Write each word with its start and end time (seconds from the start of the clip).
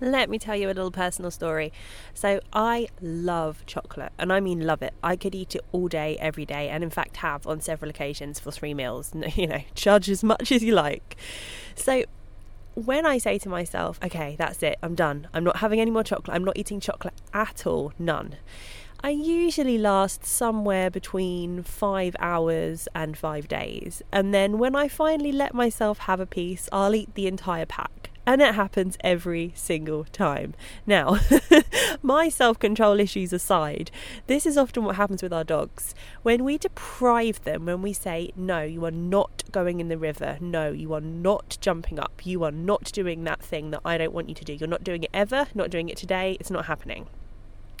Let 0.00 0.30
me 0.30 0.38
tell 0.38 0.56
you 0.56 0.66
a 0.66 0.74
little 0.74 0.90
personal 0.90 1.30
story. 1.30 1.72
So, 2.14 2.40
I 2.52 2.88
love 3.00 3.64
chocolate, 3.66 4.12
and 4.18 4.32
I 4.32 4.40
mean 4.40 4.66
love 4.66 4.82
it. 4.82 4.94
I 5.02 5.16
could 5.16 5.34
eat 5.34 5.54
it 5.54 5.62
all 5.72 5.88
day, 5.88 6.16
every 6.20 6.46
day, 6.46 6.68
and 6.68 6.84
in 6.84 6.90
fact 6.90 7.18
have 7.18 7.46
on 7.46 7.60
several 7.60 7.90
occasions 7.90 8.38
for 8.38 8.50
three 8.52 8.74
meals. 8.74 9.12
You 9.38 9.46
know, 9.46 9.62
judge 9.74 10.10
as 10.10 10.24
much 10.24 10.50
as 10.50 10.62
you 10.62 10.72
like. 10.72 11.16
So, 11.76 12.04
when 12.74 13.06
I 13.06 13.18
say 13.18 13.38
to 13.38 13.48
myself, 13.48 13.98
okay, 14.04 14.36
that's 14.38 14.62
it, 14.62 14.78
I'm 14.82 14.94
done, 14.94 15.28
I'm 15.34 15.44
not 15.44 15.58
having 15.58 15.80
any 15.80 15.90
more 15.90 16.04
chocolate, 16.04 16.34
I'm 16.34 16.44
not 16.44 16.56
eating 16.56 16.80
chocolate 16.80 17.14
at 17.32 17.66
all, 17.66 17.92
none. 17.98 18.36
I 19.00 19.10
usually 19.10 19.78
last 19.78 20.24
somewhere 20.24 20.90
between 20.90 21.62
five 21.62 22.16
hours 22.18 22.88
and 22.96 23.16
five 23.16 23.46
days. 23.46 24.02
And 24.10 24.34
then 24.34 24.58
when 24.58 24.74
I 24.74 24.88
finally 24.88 25.30
let 25.30 25.54
myself 25.54 25.98
have 26.00 26.18
a 26.18 26.26
piece, 26.26 26.68
I'll 26.72 26.94
eat 26.96 27.14
the 27.14 27.28
entire 27.28 27.66
pack 27.66 28.10
and 28.28 28.42
it 28.42 28.54
happens 28.54 28.98
every 29.02 29.52
single 29.56 30.04
time. 30.04 30.52
Now, 30.86 31.18
my 32.02 32.28
self 32.28 32.58
control 32.58 33.00
issues 33.00 33.32
aside, 33.32 33.90
this 34.26 34.44
is 34.44 34.58
often 34.58 34.84
what 34.84 34.96
happens 34.96 35.22
with 35.22 35.32
our 35.32 35.44
dogs. 35.44 35.94
When 36.22 36.44
we 36.44 36.58
deprive 36.58 37.42
them, 37.44 37.64
when 37.64 37.80
we 37.80 37.94
say, 37.94 38.32
no, 38.36 38.60
you 38.60 38.84
are 38.84 38.90
not 38.90 39.44
going 39.50 39.80
in 39.80 39.88
the 39.88 39.96
river, 39.96 40.36
no, 40.42 40.70
you 40.70 40.92
are 40.92 41.00
not 41.00 41.56
jumping 41.62 41.98
up, 41.98 42.26
you 42.26 42.44
are 42.44 42.50
not 42.50 42.92
doing 42.92 43.24
that 43.24 43.42
thing 43.42 43.70
that 43.70 43.80
I 43.82 43.96
don't 43.96 44.12
want 44.12 44.28
you 44.28 44.34
to 44.34 44.44
do, 44.44 44.52
you're 44.52 44.68
not 44.68 44.84
doing 44.84 45.04
it 45.04 45.10
ever, 45.14 45.46
not 45.54 45.70
doing 45.70 45.88
it 45.88 45.96
today, 45.96 46.36
it's 46.38 46.50
not 46.50 46.66
happening 46.66 47.06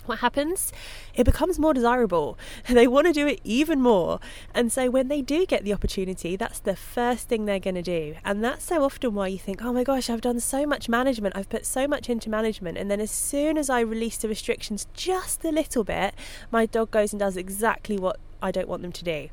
what 0.08 0.18
happens? 0.20 0.72
It 1.14 1.24
becomes 1.24 1.58
more 1.58 1.74
desirable. 1.74 2.38
They 2.78 2.86
want 2.86 3.08
to 3.08 3.12
do 3.12 3.26
it 3.26 3.40
even 3.42 3.80
more. 3.80 4.20
And 4.54 4.70
so 4.70 4.88
when 4.88 5.08
they 5.08 5.20
do 5.20 5.44
get 5.46 5.64
the 5.64 5.72
opportunity, 5.72 6.36
that's 6.36 6.60
the 6.60 6.76
first 6.76 7.28
thing 7.28 7.44
they're 7.44 7.58
going 7.58 7.74
to 7.74 7.82
do. 7.82 8.14
And 8.24 8.44
that's 8.44 8.64
so 8.64 8.84
often 8.84 9.14
why 9.14 9.26
you 9.28 9.38
think, 9.38 9.64
oh 9.64 9.72
my 9.72 9.82
gosh, 9.82 10.08
I've 10.08 10.20
done 10.20 10.38
so 10.38 10.64
much 10.64 10.88
management, 10.88 11.36
I've 11.36 11.48
put 11.48 11.66
so 11.66 11.88
much 11.88 12.08
into 12.08 12.30
management. 12.30 12.78
And 12.78 12.88
then 12.88 13.00
as 13.00 13.10
soon 13.10 13.58
as 13.58 13.68
I 13.68 13.80
release 13.80 14.16
the 14.16 14.28
restrictions 14.28 14.86
just 14.94 15.44
a 15.44 15.50
little 15.50 15.82
bit, 15.82 16.14
my 16.52 16.66
dog 16.66 16.92
goes 16.92 17.12
and 17.12 17.18
does 17.18 17.36
exactly 17.36 17.98
what 17.98 18.20
I 18.40 18.52
don't 18.52 18.68
want 18.68 18.82
them 18.82 18.92
to 18.92 19.04
do. 19.04 19.28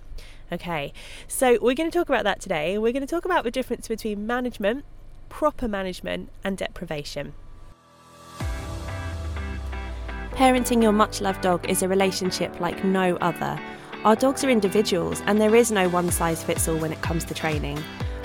Okay, 0.51 0.93
so 1.27 1.57
we're 1.61 1.75
going 1.75 1.89
to 1.89 1.97
talk 1.97 2.09
about 2.09 2.23
that 2.23 2.39
today. 2.39 2.77
We're 2.77 2.93
going 2.93 3.05
to 3.05 3.07
talk 3.07 3.25
about 3.25 3.43
the 3.43 3.51
difference 3.51 3.87
between 3.87 4.27
management, 4.27 4.85
proper 5.29 5.67
management, 5.67 6.29
and 6.43 6.57
deprivation. 6.57 7.33
Parenting 10.35 10.83
your 10.83 10.91
much 10.91 11.21
loved 11.21 11.39
dog 11.39 11.65
is 11.69 11.81
a 11.81 11.87
relationship 11.87 12.59
like 12.59 12.83
no 12.83 13.15
other. 13.21 13.57
Our 14.03 14.17
dogs 14.17 14.43
are 14.43 14.49
individuals, 14.49 15.23
and 15.27 15.39
there 15.39 15.55
is 15.55 15.71
no 15.71 15.87
one 15.87 16.11
size 16.11 16.43
fits 16.43 16.67
all 16.67 16.75
when 16.75 16.91
it 16.91 17.01
comes 17.01 17.23
to 17.25 17.33
training. 17.33 17.81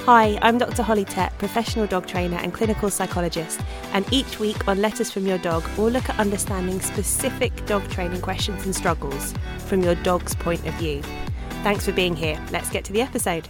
Hi, 0.06 0.36
I'm 0.42 0.58
Dr. 0.58 0.82
Holly 0.82 1.04
Tett, 1.04 1.38
professional 1.38 1.86
dog 1.86 2.08
trainer 2.08 2.38
and 2.38 2.52
clinical 2.52 2.90
psychologist, 2.90 3.60
and 3.92 4.12
each 4.12 4.40
week 4.40 4.66
on 4.66 4.82
Letters 4.82 5.12
from 5.12 5.24
Your 5.24 5.38
Dog, 5.38 5.62
we'll 5.78 5.90
look 5.90 6.08
at 6.08 6.18
understanding 6.18 6.80
specific 6.80 7.64
dog 7.66 7.88
training 7.90 8.22
questions 8.22 8.64
and 8.64 8.74
struggles 8.74 9.32
from 9.58 9.80
your 9.80 9.94
dog's 9.94 10.34
point 10.34 10.66
of 10.66 10.74
view. 10.74 11.02
Thanks 11.62 11.84
for 11.84 11.92
being 11.92 12.16
here. 12.16 12.44
Let's 12.50 12.70
get 12.70 12.84
to 12.86 12.92
the 12.92 13.02
episode. 13.02 13.48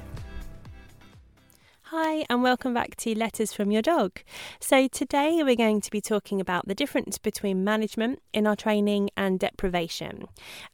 Hi, 1.92 2.24
and 2.30 2.40
welcome 2.40 2.72
back 2.72 2.94
to 2.98 3.18
Letters 3.18 3.52
from 3.52 3.72
Your 3.72 3.82
Dog. 3.82 4.20
So, 4.60 4.86
today 4.86 5.42
we're 5.42 5.56
going 5.56 5.80
to 5.80 5.90
be 5.90 6.00
talking 6.00 6.40
about 6.40 6.68
the 6.68 6.74
difference 6.76 7.18
between 7.18 7.64
management 7.64 8.22
in 8.32 8.46
our 8.46 8.54
training 8.54 9.10
and 9.16 9.40
deprivation. 9.40 10.28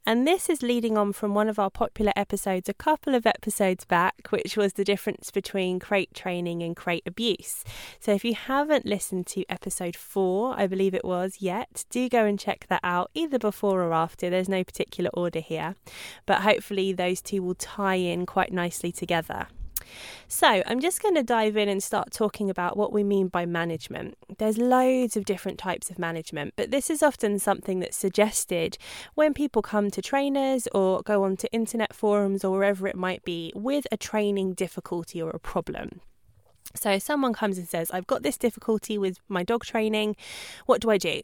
And 0.04 0.26
this 0.26 0.50
is 0.50 0.62
leading 0.62 0.98
on 0.98 1.14
from 1.14 1.32
one 1.32 1.48
of 1.48 1.58
our 1.58 1.70
popular 1.70 2.12
episodes 2.14 2.68
a 2.68 2.74
couple 2.74 3.14
of 3.14 3.26
episodes 3.26 3.86
back, 3.86 4.28
which 4.28 4.58
was 4.58 4.74
the 4.74 4.84
difference 4.84 5.30
between 5.30 5.80
crate 5.80 6.12
training 6.12 6.62
and 6.62 6.76
crate 6.76 7.04
abuse. 7.06 7.64
So, 7.98 8.12
if 8.12 8.22
you 8.22 8.34
haven't 8.34 8.84
listened 8.84 9.26
to 9.28 9.42
episode 9.48 9.96
four, 9.96 10.54
I 10.54 10.66
believe 10.66 10.92
it 10.92 11.02
was 11.02 11.38
yet, 11.40 11.86
do 11.88 12.10
go 12.10 12.26
and 12.26 12.38
check 12.38 12.66
that 12.68 12.80
out 12.84 13.10
either 13.14 13.38
before 13.38 13.82
or 13.82 13.94
after. 13.94 14.28
There's 14.28 14.50
no 14.50 14.62
particular 14.62 15.08
order 15.14 15.40
here, 15.40 15.76
but 16.26 16.42
hopefully 16.42 16.92
those 16.92 17.22
two 17.22 17.42
will 17.42 17.54
tie 17.54 17.94
in 17.94 18.26
quite 18.26 18.52
nicely 18.52 18.92
together. 18.92 19.46
So, 20.28 20.62
I'm 20.66 20.80
just 20.80 21.02
going 21.02 21.14
to 21.14 21.22
dive 21.22 21.56
in 21.56 21.68
and 21.68 21.82
start 21.82 22.10
talking 22.10 22.50
about 22.50 22.76
what 22.76 22.92
we 22.92 23.04
mean 23.04 23.28
by 23.28 23.46
management. 23.46 24.16
There's 24.38 24.58
loads 24.58 25.16
of 25.16 25.24
different 25.24 25.58
types 25.58 25.90
of 25.90 25.98
management, 25.98 26.54
but 26.56 26.70
this 26.70 26.90
is 26.90 27.02
often 27.02 27.38
something 27.38 27.80
that's 27.80 27.96
suggested 27.96 28.78
when 29.14 29.34
people 29.34 29.62
come 29.62 29.90
to 29.90 30.02
trainers 30.02 30.68
or 30.74 31.02
go 31.02 31.24
onto 31.24 31.46
internet 31.52 31.94
forums 31.94 32.44
or 32.44 32.50
wherever 32.50 32.86
it 32.86 32.96
might 32.96 33.24
be 33.24 33.52
with 33.54 33.86
a 33.92 33.96
training 33.96 34.54
difficulty 34.54 35.22
or 35.22 35.30
a 35.30 35.38
problem. 35.38 36.00
So, 36.74 36.98
someone 36.98 37.32
comes 37.32 37.58
and 37.58 37.68
says, 37.68 37.90
I've 37.90 38.06
got 38.06 38.22
this 38.22 38.36
difficulty 38.36 38.98
with 38.98 39.18
my 39.28 39.42
dog 39.42 39.64
training. 39.64 40.16
What 40.66 40.80
do 40.80 40.90
I 40.90 40.98
do? 40.98 41.22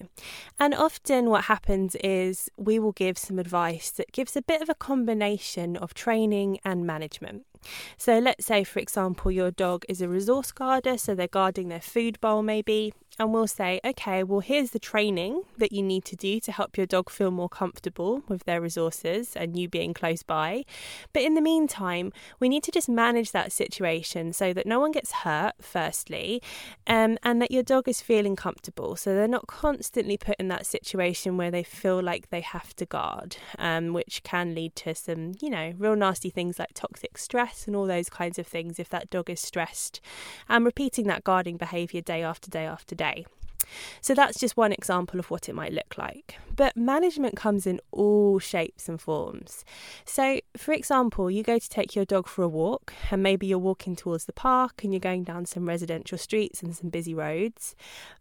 And 0.58 0.74
often, 0.74 1.28
what 1.28 1.44
happens 1.44 1.94
is 1.96 2.50
we 2.56 2.78
will 2.78 2.92
give 2.92 3.18
some 3.18 3.38
advice 3.38 3.90
that 3.90 4.12
gives 4.12 4.36
a 4.36 4.42
bit 4.42 4.62
of 4.62 4.68
a 4.68 4.74
combination 4.74 5.76
of 5.76 5.94
training 5.94 6.58
and 6.64 6.86
management. 6.86 7.44
So, 7.96 8.18
let's 8.18 8.46
say, 8.46 8.64
for 8.64 8.78
example, 8.78 9.30
your 9.30 9.50
dog 9.50 9.84
is 9.88 10.00
a 10.00 10.08
resource 10.08 10.52
guarder, 10.52 10.98
so 10.98 11.14
they're 11.14 11.28
guarding 11.28 11.68
their 11.68 11.80
food 11.80 12.20
bowl 12.20 12.42
maybe, 12.42 12.92
and 13.18 13.32
we'll 13.32 13.46
say, 13.46 13.78
okay, 13.84 14.22
well, 14.22 14.40
here's 14.40 14.70
the 14.70 14.78
training 14.78 15.42
that 15.58 15.72
you 15.72 15.82
need 15.82 16.04
to 16.06 16.16
do 16.16 16.40
to 16.40 16.52
help 16.52 16.76
your 16.76 16.86
dog 16.86 17.10
feel 17.10 17.30
more 17.30 17.48
comfortable 17.48 18.22
with 18.26 18.44
their 18.44 18.60
resources 18.60 19.36
and 19.36 19.56
you 19.56 19.68
being 19.68 19.92
close 19.92 20.22
by. 20.22 20.64
But 21.12 21.22
in 21.22 21.34
the 21.34 21.42
meantime, 21.42 22.12
we 22.40 22.48
need 22.48 22.62
to 22.64 22.70
just 22.70 22.88
manage 22.88 23.32
that 23.32 23.52
situation 23.52 24.32
so 24.32 24.52
that 24.54 24.66
no 24.66 24.80
one 24.80 24.92
gets 24.92 25.12
hurt, 25.12 25.52
firstly, 25.60 26.42
um, 26.86 27.18
and 27.22 27.40
that 27.42 27.50
your 27.50 27.62
dog 27.62 27.86
is 27.86 28.00
feeling 28.00 28.34
comfortable. 28.34 28.96
So 28.96 29.14
they're 29.14 29.28
not 29.28 29.46
constantly 29.46 30.16
put 30.16 30.36
in 30.38 30.48
that 30.48 30.66
situation 30.66 31.36
where 31.36 31.50
they 31.50 31.62
feel 31.62 32.02
like 32.02 32.30
they 32.30 32.40
have 32.40 32.74
to 32.76 32.86
guard, 32.86 33.36
um, 33.58 33.92
which 33.92 34.22
can 34.22 34.54
lead 34.54 34.74
to 34.76 34.94
some, 34.94 35.34
you 35.40 35.50
know, 35.50 35.74
real 35.76 35.96
nasty 35.96 36.30
things 36.30 36.58
like 36.58 36.70
toxic 36.74 37.18
stress 37.18 37.51
and 37.66 37.76
all 37.76 37.86
those 37.86 38.08
kinds 38.08 38.38
of 38.38 38.46
things 38.46 38.78
if 38.78 38.88
that 38.88 39.10
dog 39.10 39.30
is 39.30 39.40
stressed. 39.40 40.00
And 40.48 40.64
repeating 40.64 41.06
that 41.06 41.24
guarding 41.24 41.56
behaviour 41.56 42.00
day 42.00 42.22
after 42.22 42.50
day 42.50 42.64
after 42.64 42.94
day. 42.94 43.26
So 44.00 44.14
that's 44.14 44.38
just 44.38 44.56
one 44.56 44.72
example 44.72 45.18
of 45.18 45.30
what 45.30 45.48
it 45.48 45.54
might 45.54 45.72
look 45.72 45.96
like. 45.96 46.36
But 46.54 46.76
management 46.76 47.36
comes 47.36 47.66
in 47.66 47.80
all 47.90 48.38
shapes 48.38 48.88
and 48.88 49.00
forms. 49.00 49.64
So, 50.04 50.40
for 50.56 50.72
example, 50.72 51.30
you 51.30 51.42
go 51.42 51.58
to 51.58 51.68
take 51.68 51.94
your 51.96 52.04
dog 52.04 52.26
for 52.28 52.42
a 52.42 52.48
walk, 52.48 52.92
and 53.10 53.22
maybe 53.22 53.46
you're 53.46 53.58
walking 53.58 53.96
towards 53.96 54.26
the 54.26 54.32
park 54.32 54.84
and 54.84 54.92
you're 54.92 55.00
going 55.00 55.24
down 55.24 55.46
some 55.46 55.66
residential 55.66 56.18
streets 56.18 56.62
and 56.62 56.76
some 56.76 56.90
busy 56.90 57.14
roads. 57.14 57.74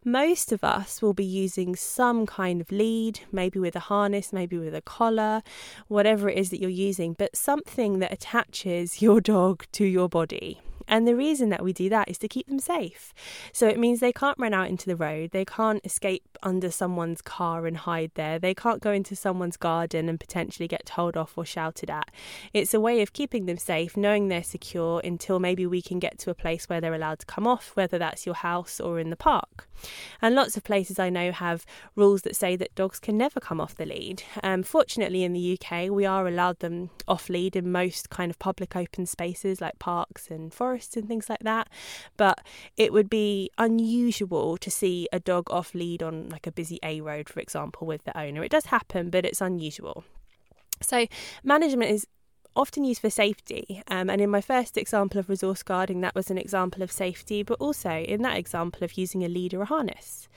Most 0.06 0.52
of 0.52 0.64
us 0.64 1.02
will 1.02 1.14
be 1.14 1.26
using 1.26 1.76
some 1.76 2.26
kind 2.26 2.62
of 2.62 2.72
lead, 2.72 3.22
maybe 3.32 3.60
with 3.60 3.76
a 3.76 3.82
harness, 3.82 4.32
maybe 4.32 4.58
with 4.58 4.74
a 4.74 4.82
collar, 4.82 5.42
whatever 5.88 6.30
it 6.30 6.38
is 6.38 6.50
that 6.52 6.62
you're 6.62 6.70
using, 6.70 7.14
but 7.14 7.36
something 7.36 8.00
that 8.00 8.14
attaches 8.14 9.02
your 9.02 9.22
dog 9.22 9.66
to 9.74 9.86
your 9.86 10.10
body. 10.10 10.62
And 10.92 11.08
the 11.08 11.16
reason 11.16 11.50
that 11.50 11.64
we 11.64 11.72
do 11.72 11.88
that 11.88 12.10
is 12.10 12.18
to 12.18 12.28
keep 12.28 12.48
them 12.48 12.60
safe. 12.60 13.14
So 13.54 13.66
it 13.68 13.80
means 13.80 14.02
they 14.02 14.12
can't 14.12 14.38
run 14.38 14.54
out 14.54 14.68
into 14.68 14.88
the 14.88 14.98
road, 14.98 15.32
they 15.32 15.46
can't 15.46 15.84
escape 15.86 16.38
under 16.44 16.70
someone's 16.70 17.22
car 17.22 17.66
and 17.66 17.78
hide 17.78 18.12
there, 18.16 18.38
they 18.38 18.54
can't 18.54 18.82
go 18.82 18.92
into 18.92 19.16
someone's 19.16 19.56
garden 19.56 20.10
and 20.10 20.20
potentially 20.20 20.68
get 20.68 20.86
told 20.86 21.16
off 21.16 21.38
or 21.38 21.46
shouted 21.46 21.90
at. 21.90 22.12
It's 22.54 22.74
a 22.74 22.80
way 22.82 23.02
of 23.02 23.14
keeping 23.14 23.46
them 23.46 23.58
safe, 23.58 23.96
knowing 23.96 24.28
they're 24.28 24.44
secure 24.44 25.00
until 25.02 25.40
maybe 25.40 25.66
we 25.66 25.82
can 25.82 25.98
get 25.98 26.20
to 26.20 26.30
a 26.30 26.36
place 26.36 26.68
where 26.68 26.82
they're 26.82 26.94
allowed 26.94 27.20
to 27.20 27.26
come 27.26 27.48
off, 27.48 27.72
whether 27.76 27.98
that's 27.98 28.26
your 28.26 28.36
house 28.36 28.82
or 28.82 29.00
in 29.00 29.12
the 29.12 29.16
park. 29.16 29.70
And 30.22 30.36
lots 30.36 30.58
of 30.58 30.64
places 30.66 31.00
I 31.00 31.10
know 31.10 31.32
have 31.32 31.66
rules 31.96 32.24
that 32.24 32.36
say 32.36 32.58
that 32.58 32.76
dogs 32.76 33.00
can 33.00 33.18
never 33.18 33.40
come 33.40 33.62
off 33.62 33.76
the 33.76 33.86
lead. 33.86 34.24
Um, 34.44 34.62
fortunately, 34.62 35.24
in 35.24 35.32
the 35.32 35.58
UK, 35.58 35.90
we 35.90 36.06
are 36.06 36.28
allowed 36.28 36.60
them 36.60 36.90
off 37.08 37.30
lead 37.30 37.56
in 37.56 37.72
most 37.72 38.10
kind 38.10 38.30
of 38.30 38.38
public 38.40 38.76
open 38.76 39.06
spaces 39.06 39.62
like 39.62 39.80
parks 39.80 40.30
and 40.30 40.54
forests 40.54 40.81
and 40.96 41.08
things 41.08 41.30
like 41.30 41.42
that. 41.42 41.70
But 42.18 42.42
it 42.78 42.94
would 42.94 43.10
be 43.10 43.50
unusual 43.58 44.58
to 44.58 44.72
see 44.72 45.08
a 45.12 45.20
dog 45.20 45.50
off 45.52 45.74
lead 45.74 46.04
on 46.04 46.30
like 46.30 46.48
a 46.48 46.52
busy 46.52 46.80
A 46.84 47.02
road, 47.02 47.30
for 47.30 47.40
example, 47.40 47.88
with 47.88 48.04
the 48.04 48.18
owner. 48.18 48.44
It 48.44 48.52
does 48.52 48.66
happen, 48.66 49.10
but 49.10 49.26
it's 49.26 49.42
unusual. 49.42 50.04
So, 50.82 51.06
management 51.44 51.92
is 51.92 52.08
often 52.56 52.84
used 52.84 53.02
for 53.02 53.10
safety. 53.10 53.82
Um, 53.88 54.10
and 54.10 54.22
in 54.22 54.30
my 54.30 54.42
first 54.42 54.78
example 54.78 55.20
of 55.20 55.30
resource 55.30 55.64
guarding, 55.64 56.02
that 56.02 56.16
was 56.16 56.30
an 56.30 56.38
example 56.38 56.84
of 56.84 56.92
safety, 56.92 57.44
but 57.44 57.60
also 57.60 57.92
in 57.92 58.22
that 58.24 58.38
example 58.38 58.84
of 58.84 58.98
using 58.98 59.24
a 59.24 59.28
lead 59.28 59.54
or 59.54 59.62
a 59.62 59.66
harness. 59.66 60.28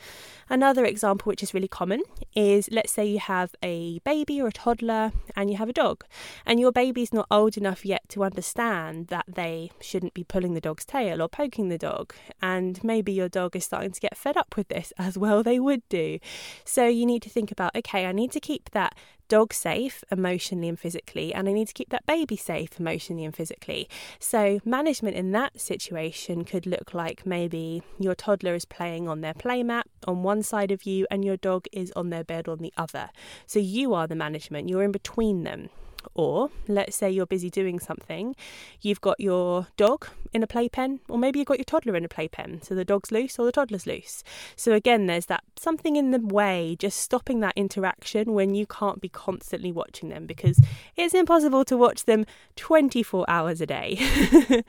Another 0.48 0.84
example, 0.84 1.30
which 1.30 1.42
is 1.42 1.54
really 1.54 1.68
common, 1.68 2.02
is 2.34 2.68
let's 2.70 2.92
say 2.92 3.06
you 3.06 3.18
have 3.18 3.54
a 3.62 3.98
baby 4.00 4.40
or 4.40 4.48
a 4.48 4.52
toddler 4.52 5.12
and 5.34 5.50
you 5.50 5.56
have 5.56 5.68
a 5.68 5.72
dog, 5.72 6.04
and 6.44 6.60
your 6.60 6.72
baby's 6.72 7.12
not 7.12 7.26
old 7.30 7.56
enough 7.56 7.84
yet 7.84 8.02
to 8.10 8.24
understand 8.24 9.08
that 9.08 9.24
they 9.26 9.70
shouldn't 9.80 10.14
be 10.14 10.24
pulling 10.24 10.54
the 10.54 10.60
dog's 10.60 10.84
tail 10.84 11.22
or 11.22 11.28
poking 11.28 11.68
the 11.68 11.78
dog. 11.78 12.14
And 12.42 12.82
maybe 12.84 13.12
your 13.12 13.28
dog 13.28 13.56
is 13.56 13.64
starting 13.64 13.92
to 13.92 14.00
get 14.00 14.16
fed 14.16 14.36
up 14.36 14.56
with 14.56 14.68
this, 14.68 14.92
as 14.98 15.16
well 15.16 15.42
they 15.42 15.58
would 15.58 15.88
do. 15.88 16.18
So 16.64 16.86
you 16.86 17.06
need 17.06 17.22
to 17.22 17.30
think 17.30 17.50
about 17.50 17.74
okay, 17.74 18.06
I 18.06 18.12
need 18.12 18.32
to 18.32 18.40
keep 18.40 18.70
that 18.70 18.94
dog 19.28 19.52
safe 19.52 20.04
emotionally 20.10 20.68
and 20.68 20.78
physically, 20.78 21.34
and 21.34 21.48
I 21.48 21.52
need 21.52 21.68
to 21.68 21.74
keep 21.74 21.90
that 21.90 22.06
baby 22.06 22.36
safe 22.36 22.78
emotionally 22.78 23.24
and 23.24 23.34
physically. 23.34 23.88
So, 24.18 24.60
management 24.64 25.16
in 25.16 25.32
that 25.32 25.60
situation 25.60 26.44
could 26.44 26.66
look 26.66 26.94
like 26.94 27.26
maybe 27.26 27.82
your 27.98 28.14
toddler 28.14 28.54
is 28.54 28.64
playing 28.64 29.08
on 29.08 29.20
their 29.20 29.34
playmat 29.34 29.82
on 30.06 30.22
one 30.22 30.42
side 30.42 30.70
of 30.70 30.84
you, 30.84 31.06
and 31.10 31.24
your 31.24 31.36
dog 31.36 31.66
is 31.72 31.92
on 31.92 32.10
their 32.10 32.24
bed 32.24 32.48
on 32.48 32.58
the 32.58 32.72
other. 32.76 33.10
So, 33.46 33.58
you 33.58 33.94
are 33.94 34.06
the 34.06 34.14
management, 34.14 34.68
you're 34.68 34.82
in 34.82 34.92
between 34.92 35.44
them. 35.44 35.70
Or 36.14 36.50
let's 36.68 36.96
say 36.96 37.10
you're 37.10 37.26
busy 37.26 37.50
doing 37.50 37.78
something, 37.78 38.34
you've 38.80 39.00
got 39.00 39.18
your 39.20 39.68
dog 39.76 40.08
in 40.32 40.42
a 40.42 40.46
playpen, 40.46 41.00
or 41.08 41.18
maybe 41.18 41.38
you've 41.38 41.48
got 41.48 41.58
your 41.58 41.64
toddler 41.64 41.96
in 41.96 42.04
a 42.04 42.08
playpen. 42.08 42.62
So 42.62 42.74
the 42.74 42.84
dog's 42.84 43.12
loose 43.12 43.38
or 43.38 43.46
the 43.46 43.52
toddler's 43.52 43.86
loose. 43.86 44.22
So 44.56 44.72
again, 44.72 45.06
there's 45.06 45.26
that 45.26 45.44
something 45.56 45.96
in 45.96 46.10
the 46.10 46.20
way, 46.20 46.76
just 46.78 47.00
stopping 47.00 47.40
that 47.40 47.54
interaction 47.56 48.32
when 48.32 48.54
you 48.54 48.66
can't 48.66 49.00
be 49.00 49.08
constantly 49.08 49.72
watching 49.72 50.08
them 50.08 50.26
because 50.26 50.60
it's 50.96 51.14
impossible 51.14 51.64
to 51.66 51.76
watch 51.76 52.04
them 52.04 52.26
24 52.56 53.24
hours 53.28 53.60
a 53.60 53.66
day. 53.66 53.98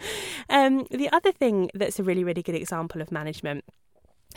um, 0.50 0.86
the 0.92 1.10
other 1.12 1.32
thing 1.32 1.70
that's 1.74 2.00
a 2.00 2.04
really, 2.04 2.24
really 2.24 2.44
good 2.44 2.56
example 2.56 3.02
of 3.02 3.12
management 3.12 3.66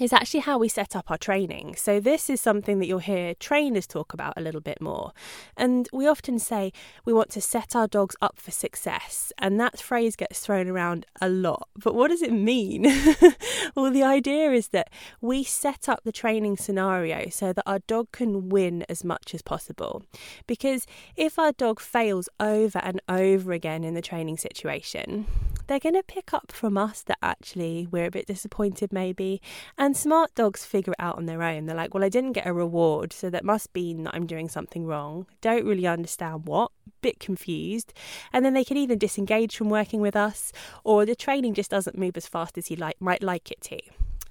is 0.00 0.12
actually 0.12 0.40
how 0.40 0.58
we 0.58 0.68
set 0.68 0.94
up 0.94 1.10
our 1.10 1.18
training. 1.18 1.74
So, 1.76 2.00
this 2.00 2.30
is 2.30 2.40
something 2.40 2.78
that 2.78 2.86
you'll 2.86 2.98
hear 2.98 3.34
trainers 3.34 3.86
talk 3.86 4.12
about 4.12 4.34
a 4.36 4.40
little 4.40 4.60
bit 4.60 4.80
more. 4.80 5.12
And 5.56 5.88
we 5.92 6.06
often 6.06 6.38
say 6.38 6.72
we 7.04 7.12
want 7.12 7.30
to 7.30 7.40
set 7.40 7.74
our 7.74 7.86
dogs 7.86 8.16
up 8.20 8.38
for 8.38 8.50
success, 8.50 9.32
and 9.38 9.58
that 9.60 9.80
phrase 9.80 10.16
gets 10.16 10.40
thrown 10.40 10.68
around 10.68 11.06
a 11.20 11.28
lot. 11.28 11.68
But 11.76 11.94
what 11.94 12.08
does 12.08 12.22
it 12.22 12.32
mean? 12.32 12.84
well, 13.74 13.90
the 13.90 14.02
idea 14.02 14.50
is 14.52 14.68
that 14.68 14.90
we 15.20 15.44
set 15.44 15.88
up 15.88 16.02
the 16.04 16.12
training 16.12 16.56
scenario 16.56 17.28
so 17.30 17.52
that 17.52 17.64
our 17.66 17.80
dog 17.80 18.12
can 18.12 18.48
win 18.48 18.84
as 18.88 19.04
much 19.04 19.34
as 19.34 19.42
possible. 19.42 20.02
Because 20.46 20.86
if 21.16 21.38
our 21.38 21.52
dog 21.52 21.80
fails 21.80 22.28
over 22.40 22.78
and 22.78 23.00
over 23.08 23.52
again 23.52 23.84
in 23.84 23.94
the 23.94 24.02
training 24.02 24.38
situation, 24.38 25.26
they're 25.68 25.78
going 25.78 25.94
to 25.94 26.02
pick 26.02 26.34
up 26.34 26.50
from 26.50 26.76
us 26.76 27.02
that 27.02 27.18
actually 27.22 27.86
we're 27.90 28.06
a 28.06 28.10
bit 28.10 28.26
disappointed, 28.26 28.92
maybe. 28.92 29.40
And 29.76 29.96
smart 29.96 30.34
dogs 30.34 30.64
figure 30.64 30.92
it 30.94 31.02
out 31.02 31.16
on 31.16 31.26
their 31.26 31.42
own. 31.42 31.66
They're 31.66 31.76
like, 31.76 31.94
well, 31.94 32.04
I 32.04 32.08
didn't 32.08 32.32
get 32.32 32.46
a 32.46 32.52
reward, 32.52 33.12
so 33.12 33.30
that 33.30 33.44
must 33.44 33.74
mean 33.74 34.02
that 34.04 34.14
I'm 34.14 34.26
doing 34.26 34.48
something 34.48 34.86
wrong. 34.86 35.26
Don't 35.40 35.64
really 35.64 35.86
understand 35.86 36.46
what, 36.46 36.72
bit 37.02 37.20
confused. 37.20 37.92
And 38.32 38.44
then 38.44 38.54
they 38.54 38.64
can 38.64 38.76
either 38.76 38.96
disengage 38.96 39.56
from 39.56 39.68
working 39.68 40.00
with 40.00 40.16
us 40.16 40.52
or 40.84 41.06
the 41.06 41.14
training 41.14 41.54
just 41.54 41.70
doesn't 41.70 41.98
move 41.98 42.16
as 42.16 42.26
fast 42.26 42.58
as 42.58 42.70
you 42.70 42.76
like, 42.76 43.00
might 43.00 43.22
like 43.22 43.50
it 43.50 43.60
to. 43.62 43.78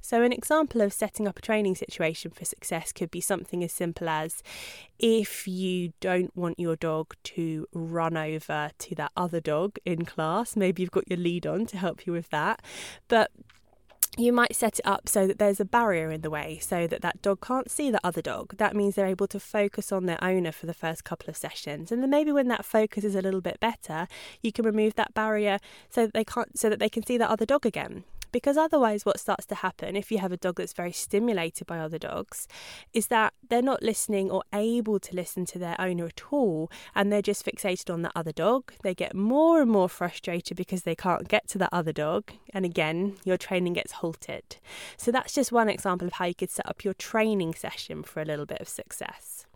So, 0.07 0.24
an 0.24 0.31
example 0.31 0.80
of 0.80 0.94
setting 0.94 1.27
up 1.27 1.38
a 1.38 1.42
training 1.42 1.75
situation 1.75 2.31
for 2.31 2.45
success 2.45 2.94
could 2.94 3.12
be 3.12 3.19
something 3.19 3.62
as 3.62 3.74
simple 3.74 4.07
as 4.07 4.42
if 4.98 5.50
you 5.50 5.92
don't 6.00 6.33
want 6.33 6.57
your 6.57 6.77
dog 6.77 7.13
to 7.24 7.68
run 7.74 8.15
over 8.15 8.71
to 8.77 8.95
that 8.95 9.12
other 9.18 9.42
dog 9.42 9.80
in 9.83 10.06
class, 10.06 10.56
maybe 10.56 10.81
you've 10.81 10.92
got 10.92 11.09
your 11.09 11.19
lead 11.19 11.45
on 11.45 11.65
to 11.65 11.77
help 11.77 12.07
you 12.07 12.13
with 12.13 12.30
that. 12.30 12.62
But 13.09 13.31
you 14.18 14.31
might 14.31 14.56
set 14.56 14.80
it 14.80 14.88
up 14.88 15.09
so 15.09 15.27
that 15.27 15.39
there's 15.39 15.59
a 15.59 15.65
barrier 15.65 16.10
in 16.10 16.21
the 16.21 16.30
way 16.30 16.57
so 16.62 16.88
that 16.88 17.01
that 17.01 17.21
dog 17.21 17.42
can't 17.42 17.69
see 17.69 17.92
the 17.92 18.00
other 18.01 18.21
dog. 18.21 18.56
That 18.56 18.77
means 18.77 18.95
they're 18.95 19.07
able 19.07 19.27
to 19.27 19.42
focus 19.42 19.92
on 19.92 20.06
their 20.06 20.24
owner 20.24 20.53
for 20.53 20.68
the 20.68 20.74
first 20.74 21.03
couple 21.03 21.30
of 21.30 21.36
sessions. 21.36 21.92
And 21.92 22.01
then 22.01 22.10
maybe 22.10 22.31
when 22.31 22.48
that 22.48 22.63
focus 22.63 23.03
is 23.03 23.13
a 23.13 23.21
little 23.21 23.42
bit 23.42 23.60
better, 23.60 24.07
you 24.42 24.53
can 24.53 24.63
remove 24.63 24.95
that 24.95 25.13
barrier 25.13 25.60
so 25.89 26.06
that 26.06 26.13
they 26.13 26.24
can't 26.24 26.57
so 26.57 26.69
that 26.69 26.80
they 26.80 26.88
can 26.88 27.06
see 27.06 27.18
the 27.18 27.30
other 27.30 27.45
dog 27.45 27.65
again. 27.65 28.06
Because 28.38 28.56
otherwise, 28.56 29.04
what 29.04 29.19
starts 29.19 29.48
to 29.48 29.56
happen 29.56 29.95
if 29.95 30.12
you 30.12 30.19
have 30.19 30.31
a 30.31 30.38
dog 30.38 30.57
that's 30.57 30.72
very 30.72 30.92
stimulated 30.92 31.66
by 31.66 31.80
other 31.80 31.98
dogs 31.98 32.48
is 32.94 33.07
that 33.07 33.34
they're 33.50 33.63
not 33.63 33.81
listening 33.81 34.30
or 34.30 34.44
able 34.54 35.00
to 35.00 35.16
listen 35.16 35.44
to 35.48 35.57
their 35.57 35.75
owner 35.81 36.06
at 36.06 36.22
all, 36.30 36.69
and 36.94 37.12
they're 37.12 37.24
just 37.24 37.44
fixated 37.44 37.92
on 37.92 38.04
the 38.04 38.12
other 38.16 38.31
dog. 38.31 38.74
They 38.84 38.94
get 38.94 39.16
more 39.16 39.60
and 39.60 39.72
more 39.72 39.89
frustrated 39.89 40.56
because 40.56 40.84
they 40.84 40.94
can't 40.94 41.28
get 41.28 41.48
to 41.48 41.57
that 41.57 41.72
other 41.72 41.92
dog, 41.92 42.31
and 42.54 42.63
again, 42.63 43.16
your 43.25 43.38
training 43.38 43.74
gets 43.74 43.94
halted. 43.94 44.57
So, 44.98 45.12
that's 45.12 45.34
just 45.34 45.51
one 45.51 45.68
example 45.68 46.06
of 46.06 46.13
how 46.13 46.25
you 46.25 46.36
could 46.36 46.51
set 46.51 46.69
up 46.69 46.84
your 46.84 46.94
training 46.94 47.56
session 47.56 48.04
for 48.04 48.22
a 48.22 48.25
little 48.25 48.45
bit 48.45 48.62
of 48.62 48.69
success. 48.69 49.48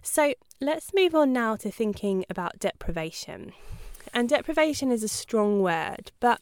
So, 0.00 0.32
let's 0.62 0.94
move 0.94 1.14
on 1.14 1.34
now 1.34 1.56
to 1.56 1.70
thinking 1.70 2.24
about 2.30 2.58
deprivation. 2.58 3.52
And 4.14 4.30
deprivation 4.30 4.90
is 4.90 5.02
a 5.02 5.08
strong 5.08 5.60
word, 5.60 6.10
but 6.20 6.40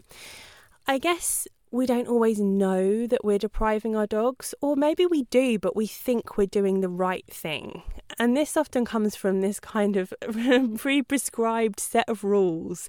I 0.89 0.99
guess 0.99 1.49
we 1.77 1.87
don't 1.87 2.09
always 2.09 2.41
know 2.41 3.07
that 3.07 3.25
we're 3.25 3.39
depriving 3.39 3.95
our 3.95 4.07
dogs, 4.07 4.55
or 4.63 4.77
maybe 4.77 5.05
we 5.05 5.25
do, 5.25 5.59
but 5.59 5.77
we 5.77 5.87
think 5.87 6.37
we're 6.37 6.47
doing 6.47 6.81
the 6.81 6.89
right 6.89 7.27
thing. 7.29 7.83
And 8.19 8.35
this 8.35 8.57
often 8.57 8.85
comes 8.87 9.15
from 9.15 9.41
this 9.41 9.61
kind 9.61 9.97
of 9.97 10.15
pre 10.79 11.03
prescribed 11.03 11.79
set 11.79 12.09
of 12.09 12.25
rules. 12.25 12.89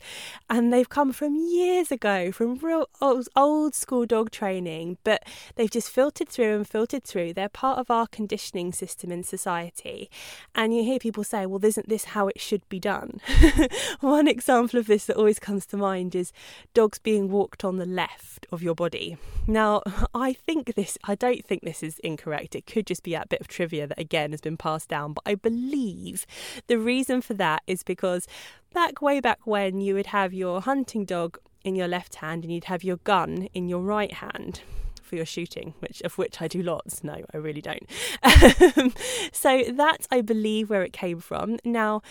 And 0.50 0.72
they've 0.72 0.88
come 0.88 1.12
from 1.12 1.36
years 1.36 1.92
ago, 1.92 2.32
from 2.32 2.56
real 2.56 2.88
old, 3.02 3.28
old 3.36 3.76
school 3.76 4.06
dog 4.06 4.32
training, 4.32 4.98
but 5.04 5.24
they've 5.56 5.70
just 5.72 5.90
filtered 5.90 6.30
through 6.30 6.56
and 6.56 6.68
filtered 6.68 7.04
through. 7.04 7.34
They're 7.34 7.50
part 7.50 7.80
of 7.80 7.92
our 7.92 8.08
conditioning 8.08 8.72
system 8.72 9.12
in 9.12 9.24
society. 9.24 10.10
And 10.56 10.74
you 10.74 10.84
hear 10.84 11.00
people 11.00 11.26
say, 11.26 11.46
well, 11.46 11.64
isn't 11.64 11.90
this 11.90 12.06
how 12.06 12.30
it 12.30 12.40
should 12.40 12.68
be 12.70 12.80
done? 12.80 13.20
One 14.00 14.28
example 14.30 14.80
of 14.80 14.88
this 14.88 15.06
that 15.08 15.18
always 15.18 15.40
comes 15.40 15.66
to 15.68 15.78
mind 15.78 16.16
is 16.16 16.32
dogs 16.74 17.00
being 17.00 17.30
walked 17.30 17.66
on 17.66 17.78
the 17.78 17.86
left 17.86 18.46
of 18.52 18.64
your 18.64 18.76
body. 18.78 19.18
Now, 19.46 19.82
I 20.16 20.32
think 20.32 20.76
this, 20.76 20.98
I 21.04 21.16
don't 21.16 21.46
think 21.46 21.64
this 21.64 21.84
is 21.84 22.00
incorrect. 22.00 22.56
It 22.56 22.66
could 22.66 22.88
just 22.88 23.04
be 23.04 23.14
a 23.14 23.26
bit 23.28 23.42
of 23.42 23.50
trivia 23.50 23.88
that 23.88 24.00
again 24.00 24.32
has 24.32 24.40
been 24.40 24.56
passed 24.56 24.88
down 24.88 25.14
but 25.18 25.24
I 25.26 25.36
believe 25.36 26.26
the 26.68 26.78
reason 26.78 27.22
for 27.22 27.34
that 27.34 27.64
is 27.66 27.82
because 27.84 28.28
back 28.74 29.02
way 29.02 29.20
back 29.20 29.40
when 29.46 29.82
you 29.82 29.96
would 29.96 30.08
have 30.08 30.34
your 30.34 30.62
hunting 30.62 31.06
dog 31.06 31.40
in 31.64 31.76
your 31.76 31.88
left 31.88 32.16
hand 32.16 32.44
and 32.44 32.54
you'd 32.54 32.66
have 32.66 32.84
your 32.84 32.98
gun 32.98 33.50
in 33.54 33.68
your 33.68 33.82
right 33.82 34.14
hand 34.14 34.62
for 35.02 35.16
your 35.16 35.26
shooting, 35.26 35.74
which 35.80 36.02
of 36.02 36.18
which 36.18 36.42
I 36.42 36.48
do 36.48 36.62
lots. 36.62 37.04
No, 37.04 37.24
I 37.34 37.38
really 37.38 37.62
don't. 37.62 37.90
Um, 38.78 38.94
so 39.32 39.64
that's 39.72 40.08
I 40.12 40.22
believe 40.22 40.70
where 40.70 40.84
it 40.84 40.94
came 40.94 41.20
from. 41.20 41.58
Now 41.64 42.02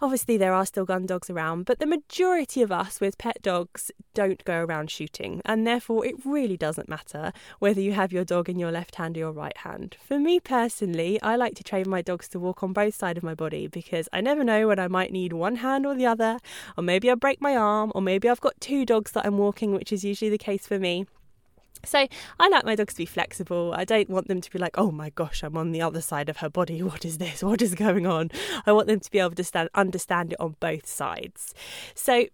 Obviously, 0.00 0.36
there 0.36 0.54
are 0.54 0.64
still 0.64 0.84
gun 0.84 1.06
dogs 1.06 1.28
around, 1.28 1.64
but 1.64 1.80
the 1.80 1.86
majority 1.86 2.62
of 2.62 2.70
us 2.70 3.00
with 3.00 3.18
pet 3.18 3.42
dogs 3.42 3.90
don't 4.14 4.44
go 4.44 4.62
around 4.62 4.92
shooting, 4.92 5.42
and 5.44 5.66
therefore 5.66 6.06
it 6.06 6.14
really 6.24 6.56
doesn't 6.56 6.88
matter 6.88 7.32
whether 7.58 7.80
you 7.80 7.92
have 7.92 8.12
your 8.12 8.24
dog 8.24 8.48
in 8.48 8.60
your 8.60 8.70
left 8.70 8.94
hand 8.94 9.16
or 9.16 9.20
your 9.20 9.32
right 9.32 9.56
hand. 9.58 9.96
For 10.00 10.20
me 10.20 10.38
personally, 10.38 11.20
I 11.20 11.34
like 11.34 11.56
to 11.56 11.64
train 11.64 11.88
my 11.88 12.00
dogs 12.00 12.28
to 12.28 12.38
walk 12.38 12.62
on 12.62 12.72
both 12.72 12.94
sides 12.94 13.16
of 13.16 13.24
my 13.24 13.34
body 13.34 13.66
because 13.66 14.08
I 14.12 14.20
never 14.20 14.44
know 14.44 14.68
when 14.68 14.78
I 14.78 14.86
might 14.86 15.10
need 15.10 15.32
one 15.32 15.56
hand 15.56 15.84
or 15.84 15.96
the 15.96 16.06
other, 16.06 16.38
or 16.76 16.84
maybe 16.84 17.10
I 17.10 17.16
break 17.16 17.40
my 17.40 17.56
arm, 17.56 17.90
or 17.92 18.00
maybe 18.00 18.28
I've 18.28 18.40
got 18.40 18.60
two 18.60 18.86
dogs 18.86 19.10
that 19.12 19.26
I'm 19.26 19.36
walking, 19.36 19.72
which 19.72 19.92
is 19.92 20.04
usually 20.04 20.30
the 20.30 20.38
case 20.38 20.64
for 20.64 20.78
me. 20.78 21.06
So 21.84 22.06
I 22.40 22.48
like 22.48 22.64
my 22.64 22.74
dogs 22.74 22.94
to 22.94 22.98
be 22.98 23.06
flexible. 23.06 23.72
I 23.76 23.84
don't 23.84 24.10
want 24.10 24.28
them 24.28 24.40
to 24.40 24.50
be 24.50 24.58
like, 24.58 24.76
oh 24.78 24.90
my 24.90 25.10
gosh, 25.10 25.42
I'm 25.42 25.56
on 25.56 25.72
the 25.72 25.82
other 25.82 26.00
side 26.00 26.28
of 26.28 26.38
her 26.38 26.48
body. 26.48 26.82
What 26.88 27.04
is 27.04 27.18
this? 27.18 27.42
What 27.42 27.60
is 27.60 27.74
going 27.74 28.06
on? 28.06 28.30
I 28.66 28.72
want 28.72 28.88
them 28.88 29.00
to 29.00 29.10
be 29.10 29.18
able 29.18 29.34
to 29.34 29.44
stand, 29.44 29.68
understand 29.74 30.32
it 30.32 30.40
on 30.40 30.56
both 30.58 30.86
sides. 30.86 31.54
So 31.94 32.26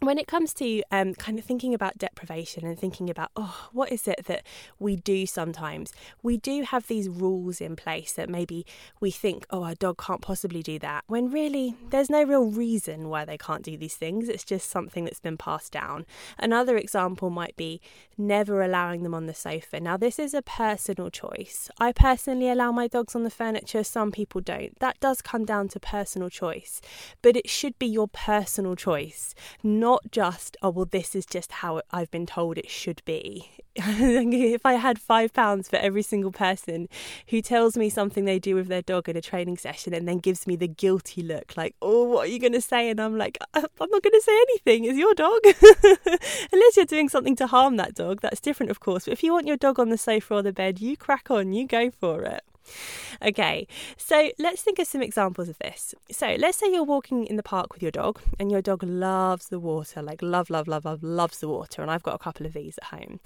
when 0.00 0.18
it 0.18 0.26
comes 0.26 0.54
to 0.54 0.82
um, 0.90 1.14
kind 1.14 1.38
of 1.38 1.44
thinking 1.44 1.74
about 1.74 1.98
deprivation 1.98 2.66
and 2.66 2.78
thinking 2.78 3.10
about, 3.10 3.30
oh, 3.36 3.68
what 3.72 3.92
is 3.92 4.08
it 4.08 4.24
that 4.26 4.44
we 4.78 4.96
do 4.96 5.26
sometimes? 5.26 5.92
We 6.22 6.38
do 6.38 6.62
have 6.62 6.86
these 6.86 7.08
rules 7.08 7.60
in 7.60 7.76
place 7.76 8.12
that 8.14 8.30
maybe 8.30 8.64
we 8.98 9.10
think, 9.10 9.46
oh, 9.50 9.62
our 9.62 9.74
dog 9.74 9.98
can't 9.98 10.22
possibly 10.22 10.62
do 10.62 10.78
that, 10.78 11.04
when 11.06 11.30
really 11.30 11.74
there's 11.90 12.08
no 12.08 12.24
real 12.24 12.46
reason 12.46 13.08
why 13.10 13.26
they 13.26 13.36
can't 13.36 13.62
do 13.62 13.76
these 13.76 13.94
things. 13.94 14.28
It's 14.28 14.44
just 14.44 14.70
something 14.70 15.04
that's 15.04 15.20
been 15.20 15.36
passed 15.36 15.72
down. 15.72 16.06
Another 16.38 16.78
example 16.78 17.28
might 17.28 17.56
be 17.56 17.80
never 18.16 18.62
allowing 18.62 19.02
them 19.02 19.14
on 19.14 19.26
the 19.26 19.34
sofa. 19.34 19.80
Now, 19.80 19.96
this 19.96 20.18
is 20.18 20.32
a 20.32 20.42
personal 20.42 21.10
choice. 21.10 21.70
I 21.78 21.92
personally 21.92 22.48
allow 22.48 22.72
my 22.72 22.88
dogs 22.88 23.14
on 23.14 23.24
the 23.24 23.30
furniture, 23.30 23.84
some 23.84 24.12
people 24.12 24.40
don't. 24.40 24.78
That 24.78 24.98
does 25.00 25.20
come 25.20 25.44
down 25.44 25.68
to 25.68 25.80
personal 25.80 26.30
choice, 26.30 26.80
but 27.20 27.36
it 27.36 27.50
should 27.50 27.78
be 27.78 27.86
your 27.86 28.08
personal 28.08 28.76
choice, 28.76 29.34
not 29.62 29.89
not 29.90 30.12
just, 30.12 30.56
oh, 30.62 30.70
well, 30.70 30.84
this 30.84 31.16
is 31.16 31.26
just 31.26 31.50
how 31.50 31.82
I've 31.90 32.12
been 32.12 32.24
told 32.24 32.56
it 32.56 32.70
should 32.70 33.02
be. 33.04 33.50
if 33.74 34.64
I 34.64 34.74
had 34.74 35.00
five 35.00 35.32
pounds 35.32 35.68
for 35.68 35.76
every 35.76 36.02
single 36.02 36.30
person 36.30 36.88
who 37.30 37.42
tells 37.42 37.76
me 37.76 37.90
something 37.90 38.24
they 38.24 38.38
do 38.38 38.54
with 38.54 38.68
their 38.68 38.82
dog 38.82 39.08
in 39.08 39.16
a 39.16 39.20
training 39.20 39.56
session 39.56 39.92
and 39.92 40.06
then 40.06 40.18
gives 40.18 40.46
me 40.46 40.54
the 40.54 40.68
guilty 40.68 41.22
look, 41.22 41.56
like, 41.56 41.74
oh, 41.82 42.04
what 42.04 42.28
are 42.28 42.30
you 42.30 42.38
going 42.38 42.52
to 42.52 42.60
say? 42.60 42.88
And 42.88 43.00
I'm 43.00 43.18
like, 43.18 43.36
uh, 43.52 43.66
I'm 43.80 43.90
not 43.90 44.02
going 44.04 44.12
to 44.12 44.22
say 44.22 44.36
anything. 44.48 44.84
It's 44.84 44.96
your 44.96 45.14
dog. 45.14 45.40
Unless 46.52 46.76
you're 46.76 46.86
doing 46.86 47.08
something 47.08 47.34
to 47.36 47.48
harm 47.48 47.76
that 47.78 47.96
dog, 47.96 48.20
that's 48.20 48.40
different, 48.40 48.70
of 48.70 48.78
course. 48.78 49.06
But 49.06 49.14
if 49.14 49.24
you 49.24 49.32
want 49.32 49.48
your 49.48 49.56
dog 49.56 49.80
on 49.80 49.88
the 49.88 49.98
sofa 49.98 50.34
or 50.34 50.42
the 50.42 50.52
bed, 50.52 50.80
you 50.80 50.96
crack 50.96 51.32
on, 51.32 51.52
you 51.52 51.66
go 51.66 51.90
for 51.90 52.22
it. 52.22 52.44
Okay, 53.22 53.66
so 53.98 54.30
let's 54.38 54.62
think 54.62 54.78
of 54.78 54.86
some 54.86 55.02
examples 55.02 55.50
of 55.50 55.58
this. 55.58 55.94
So 56.10 56.36
let's 56.38 56.56
say 56.56 56.72
you're 56.72 56.82
walking 56.82 57.26
in 57.26 57.36
the 57.36 57.42
park 57.42 57.74
with 57.74 57.82
your 57.82 57.90
dog, 57.90 58.18
and 58.38 58.50
your 58.50 58.62
dog 58.62 58.82
loves 58.82 59.48
the 59.48 59.60
water, 59.60 60.00
like 60.00 60.22
love, 60.22 60.48
love, 60.48 60.66
love, 60.66 60.86
love, 60.86 61.02
loves 61.02 61.40
the 61.40 61.48
water. 61.48 61.82
And 61.82 61.90
I've 61.90 62.02
got 62.02 62.14
a 62.14 62.18
couple 62.18 62.46
of 62.46 62.54
these 62.54 62.78
at 62.78 62.98
home. 62.98 63.20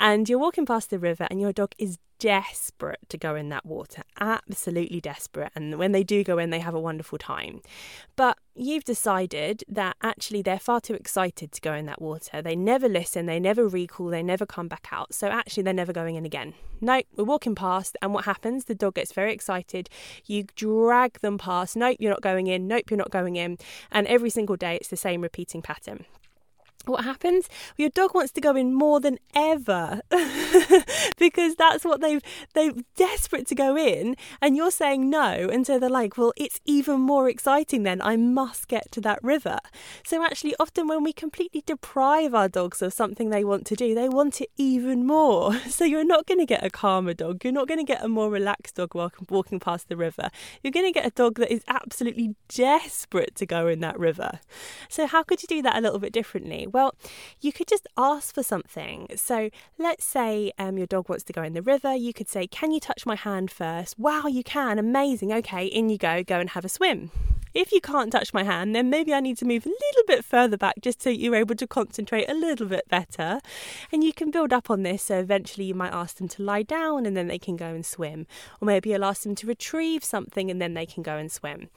And 0.00 0.28
you're 0.28 0.38
walking 0.38 0.64
past 0.64 0.88
the 0.88 0.98
river, 0.98 1.26
and 1.30 1.40
your 1.40 1.52
dog 1.52 1.72
is 1.78 1.98
desperate 2.18 3.00
to 3.08 3.18
go 3.18 3.34
in 3.34 3.48
that 3.50 3.66
water, 3.66 4.02
absolutely 4.20 5.00
desperate. 5.00 5.52
And 5.54 5.78
when 5.78 5.92
they 5.92 6.02
do 6.02 6.24
go 6.24 6.38
in, 6.38 6.50
they 6.50 6.60
have 6.60 6.74
a 6.74 6.80
wonderful 6.80 7.18
time. 7.18 7.60
But 8.16 8.38
you've 8.54 8.84
decided 8.84 9.64
that 9.68 9.96
actually 10.02 10.42
they're 10.42 10.58
far 10.58 10.80
too 10.80 10.94
excited 10.94 11.52
to 11.52 11.60
go 11.60 11.74
in 11.74 11.86
that 11.86 12.00
water. 12.00 12.40
They 12.40 12.56
never 12.56 12.88
listen, 12.88 13.26
they 13.26 13.40
never 13.40 13.66
recall, 13.66 14.08
they 14.08 14.22
never 14.22 14.46
come 14.46 14.68
back 14.68 14.88
out. 14.92 15.14
So 15.14 15.28
actually, 15.28 15.64
they're 15.64 15.74
never 15.74 15.92
going 15.92 16.16
in 16.16 16.24
again. 16.24 16.54
No, 16.80 17.02
we're 17.16 17.24
walking 17.24 17.54
past, 17.54 17.96
and 18.02 18.12
what 18.12 18.24
happens? 18.24 18.66
The 18.66 18.74
dog 18.74 18.94
gets 18.94 19.12
very 19.12 19.32
excited. 19.32 19.88
You 20.26 20.44
drag 20.54 21.20
them 21.20 21.38
past. 21.38 21.76
Nope, 21.76 21.96
you're 22.00 22.10
not 22.10 22.22
going 22.22 22.46
in. 22.46 22.68
Nope, 22.68 22.90
you're 22.90 22.98
not 22.98 23.10
going 23.10 23.36
in. 23.36 23.58
And 23.90 24.06
every 24.06 24.30
single 24.30 24.56
day, 24.56 24.76
it's 24.76 24.88
the 24.88 24.96
same 24.96 25.20
repeating 25.20 25.62
pattern 25.62 26.04
what 26.88 27.04
happens? 27.04 27.48
Your 27.76 27.90
dog 27.90 28.14
wants 28.14 28.32
to 28.32 28.40
go 28.40 28.56
in 28.56 28.74
more 28.74 29.00
than 29.00 29.18
ever 29.34 30.00
because 31.18 31.54
that's 31.56 31.84
what 31.84 32.00
they've 32.00 32.22
they're 32.54 32.72
desperate 32.96 33.46
to 33.48 33.54
go 33.54 33.76
in, 33.76 34.16
and 34.40 34.56
you're 34.56 34.70
saying 34.70 35.10
no, 35.10 35.48
and 35.50 35.66
so 35.66 35.78
they're 35.78 35.90
like, 35.90 36.16
well, 36.16 36.32
it's 36.36 36.60
even 36.64 37.00
more 37.00 37.28
exciting 37.28 37.82
then. 37.82 38.00
I 38.02 38.16
must 38.16 38.68
get 38.68 38.90
to 38.92 39.00
that 39.02 39.22
river. 39.22 39.58
So 40.04 40.24
actually, 40.24 40.54
often 40.58 40.88
when 40.88 41.02
we 41.02 41.12
completely 41.12 41.62
deprive 41.64 42.34
our 42.34 42.48
dogs 42.48 42.82
of 42.82 42.92
something 42.92 43.30
they 43.30 43.44
want 43.44 43.66
to 43.66 43.76
do, 43.76 43.94
they 43.94 44.08
want 44.08 44.40
it 44.40 44.50
even 44.56 45.06
more. 45.06 45.54
So 45.74 45.84
you're 45.84 46.04
not 46.04 46.26
going 46.26 46.38
to 46.38 46.46
get 46.46 46.64
a 46.64 46.70
calmer 46.70 47.14
dog. 47.14 47.42
You're 47.42 47.52
not 47.52 47.66
going 47.66 47.80
to 47.80 47.84
get 47.84 48.04
a 48.04 48.08
more 48.08 48.30
relaxed 48.30 48.76
dog 48.76 48.94
walking 49.28 49.58
past 49.58 49.88
the 49.88 49.96
river. 49.96 50.30
You're 50.62 50.70
going 50.70 50.86
to 50.86 50.92
get 50.92 51.04
a 51.04 51.10
dog 51.10 51.40
that 51.40 51.52
is 51.52 51.64
absolutely 51.66 52.36
desperate 52.48 53.34
to 53.36 53.46
go 53.46 53.66
in 53.66 53.80
that 53.80 53.98
river. 53.98 54.38
So 54.88 55.06
how 55.06 55.24
could 55.24 55.42
you 55.42 55.48
do 55.48 55.62
that 55.62 55.76
a 55.76 55.80
little 55.80 55.98
bit 55.98 56.12
differently? 56.12 56.68
Well, 56.74 56.96
you 57.40 57.52
could 57.52 57.68
just 57.68 57.86
ask 57.96 58.34
for 58.34 58.42
something. 58.42 59.06
So 59.14 59.48
let's 59.78 60.04
say 60.04 60.50
um, 60.58 60.76
your 60.76 60.88
dog 60.88 61.08
wants 61.08 61.22
to 61.24 61.32
go 61.32 61.44
in 61.44 61.52
the 61.54 61.62
river. 61.62 61.94
You 61.94 62.12
could 62.12 62.28
say, 62.28 62.48
Can 62.48 62.72
you 62.72 62.80
touch 62.80 63.06
my 63.06 63.14
hand 63.14 63.52
first? 63.52 63.96
Wow, 63.96 64.24
you 64.26 64.42
can. 64.42 64.80
Amazing. 64.80 65.32
Okay, 65.32 65.66
in 65.66 65.88
you 65.88 65.98
go. 65.98 66.24
Go 66.24 66.40
and 66.40 66.50
have 66.50 66.64
a 66.64 66.68
swim. 66.68 67.12
If 67.54 67.70
you 67.70 67.80
can't 67.80 68.10
touch 68.10 68.34
my 68.34 68.42
hand, 68.42 68.74
then 68.74 68.90
maybe 68.90 69.14
I 69.14 69.20
need 69.20 69.38
to 69.38 69.44
move 69.44 69.64
a 69.64 69.68
little 69.68 70.02
bit 70.08 70.24
further 70.24 70.56
back 70.56 70.74
just 70.82 71.00
so 71.00 71.10
you're 71.10 71.36
able 71.36 71.54
to 71.54 71.68
concentrate 71.68 72.28
a 72.28 72.34
little 72.34 72.66
bit 72.66 72.88
better. 72.88 73.38
And 73.92 74.02
you 74.02 74.12
can 74.12 74.32
build 74.32 74.52
up 74.52 74.68
on 74.68 74.82
this. 74.82 75.04
So 75.04 75.20
eventually 75.20 75.66
you 75.66 75.74
might 75.76 75.92
ask 75.92 76.16
them 76.16 76.26
to 76.26 76.42
lie 76.42 76.64
down 76.64 77.06
and 77.06 77.16
then 77.16 77.28
they 77.28 77.38
can 77.38 77.54
go 77.54 77.66
and 77.66 77.86
swim. 77.86 78.26
Or 78.60 78.66
maybe 78.66 78.90
you'll 78.90 79.04
ask 79.04 79.22
them 79.22 79.36
to 79.36 79.46
retrieve 79.46 80.02
something 80.02 80.50
and 80.50 80.60
then 80.60 80.74
they 80.74 80.86
can 80.86 81.04
go 81.04 81.16
and 81.16 81.30
swim. 81.30 81.68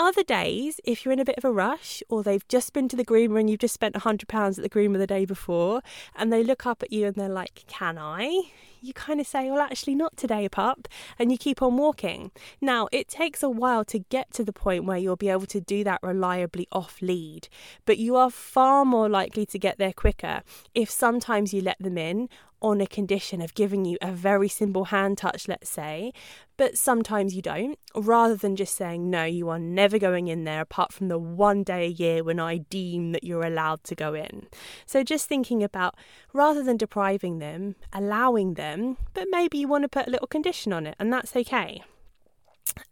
Other 0.00 0.22
days, 0.22 0.80
if 0.84 1.04
you're 1.04 1.10
in 1.10 1.18
a 1.18 1.24
bit 1.24 1.38
of 1.38 1.44
a 1.44 1.50
rush 1.50 2.04
or 2.08 2.22
they've 2.22 2.46
just 2.46 2.72
been 2.72 2.88
to 2.88 2.94
the 2.94 3.04
groomer 3.04 3.40
and 3.40 3.50
you've 3.50 3.58
just 3.58 3.74
spent 3.74 3.96
£100 3.96 4.22
at 4.32 4.54
the 4.54 4.68
groomer 4.68 4.96
the 4.96 5.08
day 5.08 5.24
before 5.24 5.82
and 6.14 6.32
they 6.32 6.44
look 6.44 6.64
up 6.66 6.84
at 6.84 6.92
you 6.92 7.06
and 7.06 7.16
they're 7.16 7.28
like, 7.28 7.64
Can 7.66 7.98
I? 7.98 8.42
You 8.80 8.92
kind 8.92 9.20
of 9.20 9.26
say, 9.26 9.50
Well, 9.50 9.60
actually, 9.60 9.96
not 9.96 10.16
today, 10.16 10.48
pup, 10.48 10.86
and 11.18 11.32
you 11.32 11.36
keep 11.36 11.60
on 11.60 11.76
walking. 11.76 12.30
Now, 12.60 12.86
it 12.92 13.08
takes 13.08 13.42
a 13.42 13.50
while 13.50 13.84
to 13.86 13.98
get 13.98 14.32
to 14.34 14.44
the 14.44 14.52
point 14.52 14.84
where 14.84 14.98
you'll 14.98 15.16
be 15.16 15.30
able 15.30 15.46
to 15.46 15.60
do 15.60 15.82
that 15.82 15.98
reliably 16.00 16.68
off 16.70 17.02
lead, 17.02 17.48
but 17.84 17.98
you 17.98 18.14
are 18.14 18.30
far 18.30 18.84
more 18.84 19.08
likely 19.08 19.46
to 19.46 19.58
get 19.58 19.78
there 19.78 19.92
quicker 19.92 20.42
if 20.76 20.88
sometimes 20.88 21.52
you 21.52 21.60
let 21.60 21.78
them 21.80 21.98
in 21.98 22.28
on 22.60 22.80
a 22.80 22.86
condition 22.86 23.40
of 23.40 23.54
giving 23.54 23.84
you 23.84 23.96
a 24.02 24.12
very 24.12 24.48
simple 24.48 24.86
hand 24.86 25.18
touch, 25.18 25.48
let's 25.48 25.68
say, 25.68 26.12
but 26.56 26.76
sometimes 26.76 27.34
you 27.34 27.42
don't, 27.42 27.78
rather 27.94 28.34
than 28.34 28.56
just 28.56 28.76
saying, 28.76 29.08
no, 29.08 29.24
you 29.24 29.48
are 29.48 29.58
never 29.58 29.98
going 29.98 30.28
in 30.28 30.44
there 30.44 30.60
apart 30.60 30.92
from 30.92 31.08
the 31.08 31.18
one 31.18 31.62
day 31.62 31.86
a 31.86 31.90
year 31.90 32.24
when 32.24 32.40
I 32.40 32.58
deem 32.58 33.12
that 33.12 33.24
you're 33.24 33.44
allowed 33.44 33.84
to 33.84 33.94
go 33.94 34.14
in. 34.14 34.48
So 34.86 35.02
just 35.02 35.28
thinking 35.28 35.62
about 35.62 35.94
rather 36.32 36.62
than 36.62 36.76
depriving 36.76 37.38
them, 37.38 37.76
allowing 37.92 38.54
them, 38.54 38.96
but 39.14 39.28
maybe 39.30 39.58
you 39.58 39.68
want 39.68 39.84
to 39.84 39.88
put 39.88 40.08
a 40.08 40.10
little 40.10 40.26
condition 40.26 40.72
on 40.72 40.86
it, 40.86 40.96
and 40.98 41.12
that's 41.12 41.36
okay. 41.36 41.82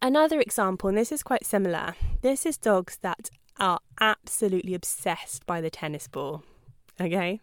Another 0.01 0.41
example, 0.41 0.89
and 0.89 0.97
this 0.99 1.13
is 1.13 1.23
quite 1.23 1.45
similar, 1.45 1.95
this 2.23 2.47
is 2.47 2.57
dogs 2.57 2.99
that 3.03 3.31
are 3.59 3.81
absolutely 4.01 4.75
obsessed 4.75 5.47
by 5.47 5.61
the 5.61 5.71
tennis 5.71 6.09
ball 6.09 6.45
okay? 7.01 7.41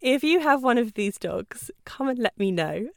If 0.00 0.22
you 0.22 0.40
have 0.40 0.62
one 0.62 0.78
of 0.78 0.94
these 0.94 1.18
dogs, 1.18 1.70
come 1.84 2.08
and 2.08 2.18
let 2.18 2.38
me 2.38 2.50
know 2.50 2.88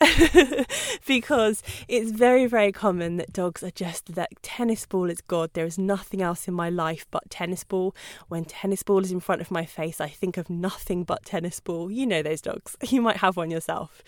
because 1.07 1.63
it's 1.87 2.11
very, 2.11 2.45
very 2.45 2.71
common 2.71 3.17
that 3.17 3.33
dogs 3.33 3.63
are 3.63 3.71
just 3.71 4.15
that 4.15 4.29
tennis 4.41 4.85
ball 4.85 5.09
is 5.09 5.21
God. 5.21 5.51
There 5.53 5.65
is 5.65 5.77
nothing 5.77 6.21
else 6.21 6.47
in 6.47 6.53
my 6.53 6.69
life 6.69 7.05
but 7.11 7.29
tennis 7.29 7.63
ball. 7.63 7.95
When 8.27 8.45
tennis 8.45 8.83
ball 8.83 8.99
is 8.99 9.11
in 9.11 9.19
front 9.19 9.41
of 9.41 9.51
my 9.51 9.65
face, 9.65 9.99
I 9.99 10.09
think 10.09 10.37
of 10.37 10.49
nothing 10.49 11.03
but 11.03 11.25
tennis 11.25 11.59
ball. 11.59 11.91
You 11.91 12.05
know 12.05 12.21
those 12.21 12.41
dogs. 12.41 12.77
You 12.91 13.01
might 13.01 13.17
have 13.17 13.37
one 13.37 13.49
yourself. 13.49 14.03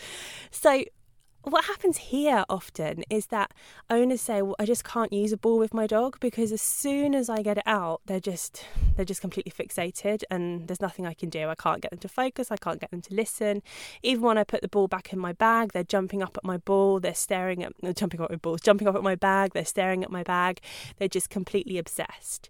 So, 0.52 0.84
what 1.44 1.66
happens 1.66 1.98
here 1.98 2.46
often 2.50 3.04
is 3.10 3.28
that 3.28 3.52
owners 3.90 4.22
say 4.22 4.42
well 4.42 4.56
i 4.60 4.66
just 4.66 4.84
can't 4.84 5.12
use 5.12 5.34
a 5.34 5.38
ball 5.38 5.58
with 5.58 5.74
my 5.74 5.86
dog 5.86 6.18
because 6.20 6.52
as 6.52 6.62
soon 6.62 7.14
as 7.14 7.30
i 7.30 7.42
get 7.42 7.58
it 7.58 7.64
out 7.66 8.00
they're 8.06 8.20
just 8.20 8.66
they're 8.96 9.06
just 9.06 9.22
completely 9.22 9.52
fixated 9.52 10.24
and 10.32 10.68
there's 10.68 10.82
nothing 10.82 11.06
i 11.06 11.14
can 11.14 11.30
do. 11.30 11.50
I 11.50 11.56
can't 11.56 11.82
get 11.82 11.92
them 11.92 12.00
to 12.00 12.08
focus. 12.08 12.52
I 12.52 12.58
can't 12.58 12.80
get 12.80 12.92
them 12.92 13.02
to 13.02 13.14
listen. 13.14 13.62
Even 14.04 14.24
when 14.24 14.38
i 14.38 14.44
put 14.44 14.62
the 14.62 14.68
ball 14.68 14.88
back 14.88 15.12
in 15.12 15.20
my 15.20 15.34
bag 15.34 15.74
they're 15.74 15.84
jumping 15.84 16.24
up 16.24 16.38
at 16.38 16.44
my 16.44 16.58
ball. 16.58 17.00
They're 17.00 17.14
staring 17.14 17.64
at 17.64 17.74
jumping 17.96 18.22
up 18.22 18.26
at 18.26 18.32
my 18.32 18.38
balls 18.38 18.62
jumping 18.62 18.88
up 18.88 18.96
at 18.96 19.04
my 19.04 19.16
bag. 19.16 19.54
They're 19.54 19.66
staring 19.66 20.04
at 20.04 20.12
my 20.12 20.24
bag. 20.24 20.60
They're 20.98 21.08
just 21.08 21.30
completely 21.30 21.78
obsessed 21.78 22.50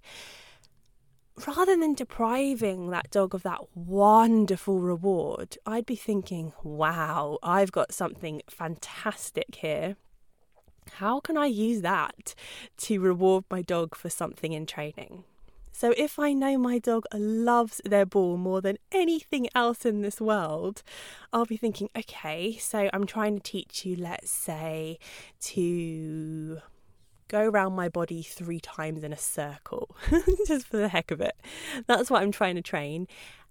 rather 1.48 1.76
than 1.76 1.94
depriving 1.94 2.90
that 2.90 3.12
dog 3.12 3.34
of 3.34 3.44
that 3.44 3.62
wonderful 3.76 4.80
reward, 4.80 5.58
I'd 5.66 5.86
be 5.86 5.96
thinking, 5.96 6.54
wow, 6.64 7.40
I've 7.42 7.72
got 7.72 7.92
something 7.92 8.42
fantastic 8.50 9.56
here. 9.56 9.96
How 10.94 11.20
can 11.20 11.38
I 11.38 11.48
use 11.48 11.82
that 11.82 12.36
to 12.78 13.00
reward 13.00 13.46
my 13.50 13.62
dog 13.62 13.96
for 13.96 14.10
something 14.10 14.54
in 14.54 14.66
training? 14.66 15.24
So, 15.76 15.94
if 15.98 16.20
I 16.20 16.34
know 16.34 16.58
my 16.60 16.78
dog 16.78 17.06
loves 17.12 17.82
their 17.84 18.06
ball 18.06 18.38
more 18.38 18.62
than 18.62 18.78
anything 18.92 19.48
else 19.56 19.86
in 19.86 20.02
this 20.02 20.22
world, 20.22 20.84
I'll 21.32 21.48
be 21.48 21.58
thinking, 21.58 21.90
okay, 21.98 22.58
so 22.58 22.92
I'm 22.94 23.08
trying 23.08 23.38
to 23.38 23.44
teach 23.44 23.84
you, 23.84 23.96
let's 23.96 24.30
say, 24.30 25.00
to 25.42 26.60
go 27.34 27.50
around 27.50 27.74
my 27.74 27.90
body 27.90 28.22
three 28.22 28.60
times 28.60 29.04
in 29.04 29.12
a 29.12 29.18
circle, 29.18 29.96
just 30.48 30.68
for 30.68 30.78
the 30.78 30.88
heck 30.88 31.10
of 31.10 31.20
it. 31.20 31.36
That's 31.88 32.12
what 32.12 32.22
I'm 32.22 32.32
trying 32.32 32.54
to 32.56 32.62
train. 32.62 33.08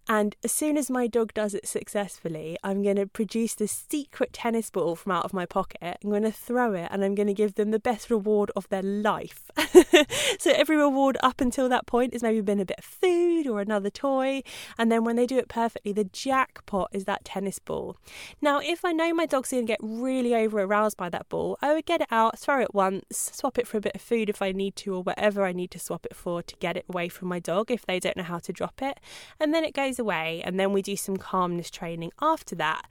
And 0.08 0.34
as 0.42 0.52
soon 0.52 0.76
as 0.76 0.90
my 0.90 1.06
dog 1.06 1.32
does 1.32 1.54
it 1.54 1.66
successfully, 1.66 2.58
I'm 2.64 2.82
going 2.82 2.96
to 2.96 3.06
produce 3.06 3.54
this 3.54 3.84
secret 3.88 4.32
tennis 4.32 4.68
ball 4.68 4.96
from 4.96 5.12
out 5.12 5.24
of 5.24 5.32
my 5.32 5.46
pocket. 5.46 5.98
I'm 6.02 6.10
going 6.10 6.22
to 6.24 6.32
throw 6.32 6.74
it 6.74 6.88
and 6.90 7.04
I'm 7.04 7.14
going 7.14 7.28
to 7.28 7.34
give 7.34 7.54
them 7.54 7.70
the 7.70 7.78
best 7.78 8.10
reward 8.10 8.50
of 8.56 8.68
their 8.68 8.82
life. 8.82 9.50
so 10.38 10.50
every 10.50 10.76
reward 10.76 11.16
up 11.22 11.40
until 11.40 11.68
that 11.68 11.86
point 11.86 12.14
has 12.14 12.22
maybe 12.22 12.40
been 12.40 12.60
a 12.60 12.64
bit 12.64 12.78
of 12.78 12.84
food 12.84 13.46
or 13.46 13.60
another 13.60 13.90
toy. 13.90 14.42
And 14.76 14.90
then 14.90 15.04
when 15.04 15.16
they 15.16 15.26
do 15.26 15.38
it 15.38 15.48
perfectly, 15.48 15.92
the 15.92 16.04
jackpot 16.04 16.90
is 16.92 17.04
that 17.04 17.24
tennis 17.24 17.60
ball. 17.60 17.96
Now, 18.40 18.58
if 18.58 18.84
I 18.84 18.92
know 18.92 19.14
my 19.14 19.26
dog's 19.26 19.50
going 19.50 19.66
to 19.66 19.72
get 19.72 19.80
really 19.80 20.34
over 20.34 20.60
aroused 20.60 20.96
by 20.96 21.10
that 21.10 21.28
ball, 21.28 21.58
I 21.62 21.74
would 21.74 21.86
get 21.86 22.00
it 22.00 22.08
out, 22.10 22.38
throw 22.38 22.60
it 22.60 22.74
once, 22.74 23.30
swap 23.32 23.56
it 23.56 23.68
for 23.68 23.76
a 23.76 23.80
bit 23.80 23.94
of 23.94 24.00
food 24.00 24.28
if 24.28 24.42
I 24.42 24.50
need 24.50 24.74
to, 24.76 24.94
or 24.94 25.02
whatever 25.02 25.44
I 25.44 25.52
need 25.52 25.70
to 25.72 25.78
swap 25.78 26.04
it 26.06 26.16
for 26.16 26.42
to 26.42 26.56
get 26.56 26.76
it 26.76 26.86
away 26.88 27.08
from 27.08 27.28
my 27.28 27.38
dog 27.38 27.70
if 27.70 27.86
they 27.86 28.00
don't 28.00 28.16
know 28.16 28.22
how 28.24 28.38
to 28.40 28.52
drop 28.52 28.82
it. 28.82 28.98
And 29.38 29.54
then 29.54 29.64
it 29.64 29.74
goes 29.74 29.91
away, 29.98 30.42
and 30.44 30.58
then 30.58 30.72
we 30.72 30.82
do 30.82 30.96
some 30.96 31.16
calmness 31.16 31.70
training 31.70 32.12
after 32.20 32.54
that. 32.56 32.86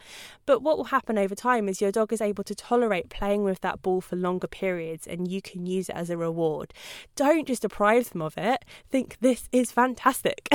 But 0.45 0.61
what 0.61 0.77
will 0.77 0.85
happen 0.85 1.17
over 1.17 1.35
time 1.35 1.69
is 1.69 1.81
your 1.81 1.91
dog 1.91 2.11
is 2.11 2.21
able 2.21 2.43
to 2.45 2.55
tolerate 2.55 3.09
playing 3.09 3.43
with 3.43 3.61
that 3.61 3.81
ball 3.81 4.01
for 4.01 4.15
longer 4.15 4.47
periods, 4.47 5.07
and 5.07 5.31
you 5.31 5.41
can 5.41 5.65
use 5.65 5.89
it 5.89 5.95
as 5.95 6.09
a 6.09 6.17
reward. 6.17 6.73
Don't 7.15 7.47
just 7.47 7.61
deprive 7.61 8.09
them 8.09 8.21
of 8.21 8.37
it, 8.37 8.65
think 8.89 9.17
this 9.21 9.47
is 9.51 9.71
fantastic. 9.71 10.47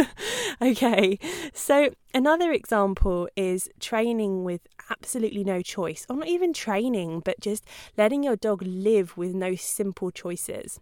okay, 0.62 1.18
so 1.52 1.90
another 2.14 2.52
example 2.52 3.28
is 3.36 3.68
training 3.78 4.44
with 4.44 4.62
absolutely 4.90 5.44
no 5.44 5.62
choice, 5.62 6.06
or 6.08 6.16
not 6.16 6.28
even 6.28 6.52
training, 6.52 7.20
but 7.24 7.40
just 7.40 7.64
letting 7.96 8.22
your 8.22 8.36
dog 8.36 8.62
live 8.62 9.16
with 9.16 9.34
no 9.34 9.54
simple 9.54 10.10
choices. 10.10 10.80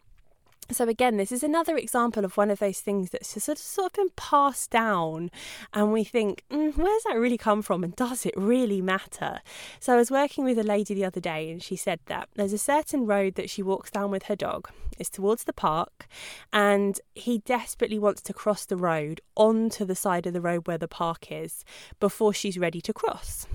So 0.71 0.87
again, 0.87 1.17
this 1.17 1.33
is 1.33 1.43
another 1.43 1.79
example 1.79 2.27
of 2.27 2.37
one 2.37 2.51
of 2.51 2.59
those 2.59 2.81
things 2.81 3.09
that's 3.09 3.33
just 3.33 3.59
sort 3.59 3.87
of, 3.87 3.93
been 3.95 4.11
passed 4.17 4.71
down, 4.71 5.31
and 5.73 5.95
we 5.95 6.05
think, 6.05 6.45
mm, 6.51 6.77
where's 6.77 7.03
that 7.05 7.17
really 7.17 7.39
come 7.39 7.63
from, 7.63 7.83
and 7.83 7.97
does 7.97 8.27
it 8.27 8.35
really 8.37 8.83
matter? 8.83 9.41
So 9.81 9.95
I 9.95 9.97
was 9.97 10.11
working 10.11 10.45
with 10.45 10.59
a 10.59 10.63
lady 10.63 10.93
the 10.93 11.07
other 11.07 11.21
day, 11.21 11.51
and 11.51 11.63
she 11.63 11.75
said 11.75 12.01
that 12.07 12.29
there's 12.35 12.53
a 12.53 12.59
certain 12.59 13.07
road 13.07 13.35
that 13.37 13.49
she 13.49 13.63
walks 13.63 13.91
down 13.91 14.11
with 14.11 14.25
her 14.25 14.37
dog. 14.37 14.69
It's 14.99 15.09
towards 15.09 15.45
the 15.45 15.55
park, 15.55 16.07
and 16.53 17.01
he 17.15 17.39
desperately 17.39 17.99
wants 17.99 18.21
to 18.23 18.35
cross 18.35 18.67
the 18.67 18.77
road 18.77 19.23
onto 19.37 19.87
the 19.87 19.95
side 19.95 20.27
of 20.27 20.35
the 20.35 20.41
road 20.41 20.69
where 20.69 20.79
the 20.79 20.87
park 20.87 21.33
is 21.33 21.65
before 21.99 22.35
she's 22.35 22.59
ready 22.59 22.83
to 22.83 22.93
cross. 22.93 23.47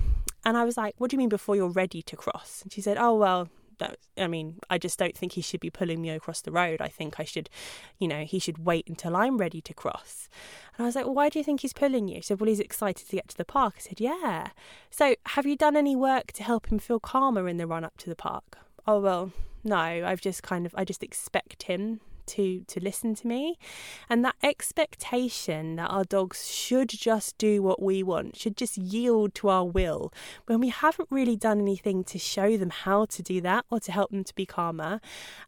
And 0.44 0.56
I 0.56 0.64
was 0.64 0.76
like, 0.76 0.94
What 0.98 1.10
do 1.10 1.14
you 1.14 1.18
mean 1.18 1.28
before 1.28 1.54
you're 1.54 1.68
ready 1.68 2.02
to 2.02 2.16
cross? 2.16 2.60
And 2.62 2.72
she 2.72 2.80
said, 2.80 2.98
Oh, 2.98 3.14
well, 3.14 3.48
that 3.78 3.98
I 4.16 4.26
mean, 4.26 4.60
I 4.70 4.78
just 4.78 4.98
don't 4.98 5.16
think 5.16 5.32
he 5.32 5.40
should 5.40 5.60
be 5.60 5.70
pulling 5.70 6.00
me 6.00 6.10
across 6.10 6.40
the 6.40 6.52
road. 6.52 6.80
I 6.80 6.88
think 6.88 7.18
I 7.18 7.24
should, 7.24 7.50
you 7.98 8.08
know, 8.08 8.24
he 8.24 8.38
should 8.38 8.64
wait 8.64 8.86
until 8.88 9.16
I'm 9.16 9.38
ready 9.38 9.60
to 9.62 9.74
cross. 9.74 10.28
And 10.76 10.84
I 10.84 10.86
was 10.86 10.94
like, 10.94 11.04
well, 11.04 11.14
why 11.14 11.28
do 11.28 11.38
you 11.38 11.44
think 11.44 11.60
he's 11.60 11.72
pulling 11.72 12.08
you? 12.08 12.16
He 12.16 12.22
said, 12.22 12.40
well, 12.40 12.48
he's 12.48 12.60
excited 12.60 13.08
to 13.08 13.16
get 13.16 13.28
to 13.28 13.36
the 13.36 13.44
park. 13.44 13.74
I 13.76 13.80
said, 13.80 14.00
yeah. 14.00 14.48
So 14.90 15.14
have 15.26 15.46
you 15.46 15.56
done 15.56 15.76
any 15.76 15.96
work 15.96 16.32
to 16.32 16.42
help 16.42 16.70
him 16.70 16.78
feel 16.78 17.00
calmer 17.00 17.48
in 17.48 17.56
the 17.56 17.66
run 17.66 17.84
up 17.84 17.96
to 17.98 18.08
the 18.08 18.16
park? 18.16 18.58
Oh, 18.86 19.00
well, 19.00 19.32
no, 19.62 19.76
I've 19.76 20.20
just 20.20 20.42
kind 20.42 20.66
of, 20.66 20.74
I 20.76 20.84
just 20.84 21.02
expect 21.02 21.64
him 21.64 22.00
to 22.26 22.64
to 22.66 22.80
listen 22.80 23.14
to 23.16 23.26
me. 23.26 23.58
And 24.08 24.24
that 24.24 24.36
expectation 24.42 25.76
that 25.76 25.88
our 25.88 26.04
dogs 26.04 26.48
should 26.48 26.88
just 26.88 27.38
do 27.38 27.62
what 27.62 27.82
we 27.82 28.02
want 28.02 28.36
should 28.36 28.56
just 28.56 28.76
yield 28.76 29.34
to 29.36 29.48
our 29.48 29.64
will 29.64 30.12
when 30.46 30.60
we 30.60 30.68
haven't 30.68 31.08
really 31.10 31.36
done 31.36 31.60
anything 31.60 32.04
to 32.04 32.18
show 32.18 32.56
them 32.56 32.70
how 32.70 33.04
to 33.06 33.22
do 33.22 33.40
that 33.40 33.64
or 33.70 33.80
to 33.80 33.92
help 33.92 34.10
them 34.10 34.24
to 34.24 34.34
be 34.34 34.46
calmer. 34.46 35.00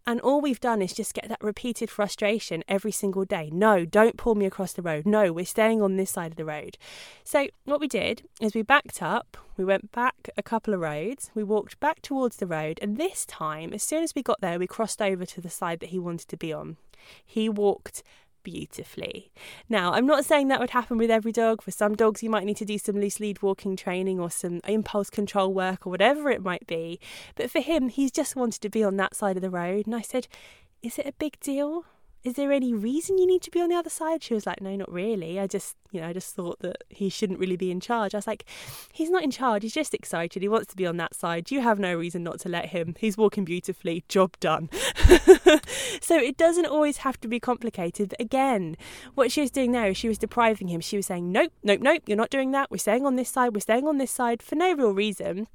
And 0.06 0.20
all 0.20 0.40
we've 0.40 0.60
done 0.60 0.82
is 0.82 0.92
just 0.92 1.14
get 1.14 1.28
that 1.28 1.42
repeated 1.42 1.90
frustration 1.90 2.62
every 2.68 2.92
single 2.92 3.24
day. 3.24 3.50
No 3.52 3.84
don't 3.84 4.16
pull 4.16 4.34
me 4.34 4.46
across 4.46 4.72
the 4.72 4.82
road. 4.82 5.06
No 5.06 5.32
we're 5.32 5.44
staying 5.44 5.82
on 5.82 5.96
this 5.96 6.10
side 6.10 6.32
of 6.32 6.36
the 6.36 6.44
road. 6.44 6.78
So 7.24 7.48
what 7.64 7.80
we 7.80 7.88
did 7.88 8.22
is 8.40 8.54
we 8.54 8.62
backed 8.62 9.02
up 9.02 9.36
we 9.56 9.64
went 9.64 9.92
back 9.92 10.28
a 10.36 10.42
couple 10.42 10.74
of 10.74 10.80
roads, 10.80 11.30
we 11.34 11.42
walked 11.42 11.80
back 11.80 12.02
towards 12.02 12.36
the 12.36 12.46
road, 12.46 12.78
and 12.82 12.96
this 12.96 13.26
time, 13.26 13.72
as 13.72 13.82
soon 13.82 14.02
as 14.02 14.14
we 14.14 14.22
got 14.22 14.40
there, 14.40 14.58
we 14.58 14.66
crossed 14.66 15.02
over 15.02 15.24
to 15.26 15.40
the 15.40 15.50
side 15.50 15.80
that 15.80 15.90
he 15.90 15.98
wanted 15.98 16.28
to 16.28 16.36
be 16.36 16.52
on. 16.52 16.76
He 17.24 17.48
walked 17.48 18.02
beautifully. 18.46 19.32
Now, 19.68 19.92
I'm 19.92 20.06
not 20.06 20.24
saying 20.24 20.46
that 20.48 20.60
would 20.60 20.70
happen 20.70 20.98
with 20.98 21.10
every 21.10 21.32
dog. 21.32 21.62
For 21.62 21.72
some 21.72 21.96
dogs, 21.96 22.22
you 22.22 22.30
might 22.30 22.44
need 22.44 22.56
to 22.58 22.64
do 22.64 22.78
some 22.78 22.94
loose 22.94 23.18
lead 23.18 23.42
walking 23.42 23.74
training 23.74 24.20
or 24.20 24.30
some 24.30 24.60
impulse 24.68 25.10
control 25.10 25.52
work 25.52 25.84
or 25.84 25.90
whatever 25.90 26.30
it 26.30 26.44
might 26.44 26.64
be. 26.64 27.00
But 27.34 27.50
for 27.50 27.60
him, 27.60 27.88
he's 27.88 28.12
just 28.12 28.36
wanted 28.36 28.62
to 28.62 28.68
be 28.68 28.84
on 28.84 28.98
that 28.98 29.16
side 29.16 29.34
of 29.34 29.42
the 29.42 29.50
road. 29.50 29.86
And 29.86 29.96
I 29.96 30.00
said, 30.00 30.28
Is 30.80 30.96
it 30.96 31.06
a 31.06 31.12
big 31.12 31.40
deal? 31.40 31.86
Is 32.26 32.34
there 32.34 32.50
any 32.50 32.74
reason 32.74 33.18
you 33.18 33.26
need 33.26 33.42
to 33.42 33.50
be 33.50 33.60
on 33.60 33.68
the 33.68 33.76
other 33.76 33.90
side? 33.90 34.22
She 34.22 34.34
was 34.34 34.46
like, 34.46 34.60
no, 34.60 34.74
not 34.74 34.90
really. 34.90 35.38
I 35.38 35.46
just, 35.46 35.76
you 35.92 36.00
know, 36.00 36.08
I 36.08 36.12
just 36.12 36.34
thought 36.34 36.58
that 36.60 36.82
he 36.88 37.08
shouldn't 37.08 37.38
really 37.38 37.56
be 37.56 37.70
in 37.70 37.78
charge. 37.78 38.14
I 38.14 38.18
was 38.18 38.26
like, 38.26 38.44
he's 38.92 39.10
not 39.10 39.22
in 39.22 39.30
charge. 39.30 39.62
He's 39.62 39.74
just 39.74 39.94
excited. 39.94 40.42
He 40.42 40.48
wants 40.48 40.66
to 40.68 40.76
be 40.76 40.86
on 40.86 40.96
that 40.96 41.14
side. 41.14 41.50
You 41.50 41.60
have 41.60 41.78
no 41.78 41.94
reason 41.94 42.24
not 42.24 42.40
to 42.40 42.48
let 42.48 42.66
him. 42.66 42.96
He's 42.98 43.16
walking 43.16 43.44
beautifully. 43.44 44.04
Job 44.08 44.36
done. 44.40 44.68
so 46.00 46.16
it 46.16 46.36
doesn't 46.36 46.66
always 46.66 46.98
have 46.98 47.20
to 47.20 47.28
be 47.28 47.38
complicated. 47.38 48.14
Again, 48.18 48.76
what 49.14 49.30
she 49.30 49.40
was 49.40 49.50
doing 49.50 49.72
there 49.72 49.90
is 49.90 49.96
she 49.96 50.08
was 50.08 50.18
depriving 50.18 50.68
him. 50.68 50.80
She 50.80 50.96
was 50.96 51.06
saying, 51.06 51.30
nope, 51.30 51.52
nope, 51.62 51.80
nope, 51.80 52.02
you're 52.06 52.16
not 52.16 52.30
doing 52.30 52.50
that. 52.52 52.70
We're 52.70 52.78
staying 52.78 53.06
on 53.06 53.16
this 53.16 53.30
side. 53.30 53.54
We're 53.54 53.60
staying 53.60 53.86
on 53.86 53.98
this 53.98 54.10
side 54.10 54.42
for 54.42 54.56
no 54.56 54.72
real 54.72 54.92
reason 54.92 55.46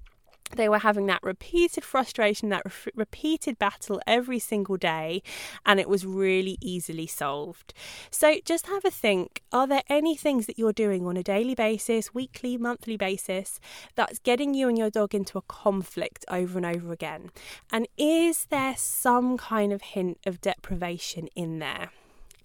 they 0.55 0.69
were 0.69 0.79
having 0.79 1.05
that 1.07 1.23
repeated 1.23 1.83
frustration, 1.83 2.49
that 2.49 2.63
re- 2.65 2.91
repeated 2.95 3.57
battle 3.59 4.01
every 4.07 4.39
single 4.39 4.77
day, 4.77 5.21
and 5.65 5.79
it 5.79 5.89
was 5.89 6.05
really 6.05 6.57
easily 6.61 7.07
solved. 7.07 7.73
So 8.09 8.37
just 8.45 8.67
have 8.67 8.85
a 8.85 8.91
think 8.91 9.41
are 9.51 9.67
there 9.67 9.83
any 9.89 10.15
things 10.15 10.45
that 10.45 10.57
you're 10.57 10.73
doing 10.73 11.05
on 11.05 11.17
a 11.17 11.23
daily 11.23 11.55
basis, 11.55 12.13
weekly, 12.13 12.57
monthly 12.57 12.97
basis, 12.97 13.59
that's 13.95 14.19
getting 14.19 14.53
you 14.53 14.67
and 14.67 14.77
your 14.77 14.89
dog 14.89 15.13
into 15.13 15.37
a 15.37 15.43
conflict 15.43 16.25
over 16.29 16.57
and 16.57 16.65
over 16.65 16.91
again? 16.91 17.31
And 17.71 17.87
is 17.97 18.45
there 18.45 18.75
some 18.77 19.37
kind 19.37 19.73
of 19.73 19.81
hint 19.81 20.19
of 20.25 20.41
deprivation 20.41 21.27
in 21.35 21.59
there? 21.59 21.91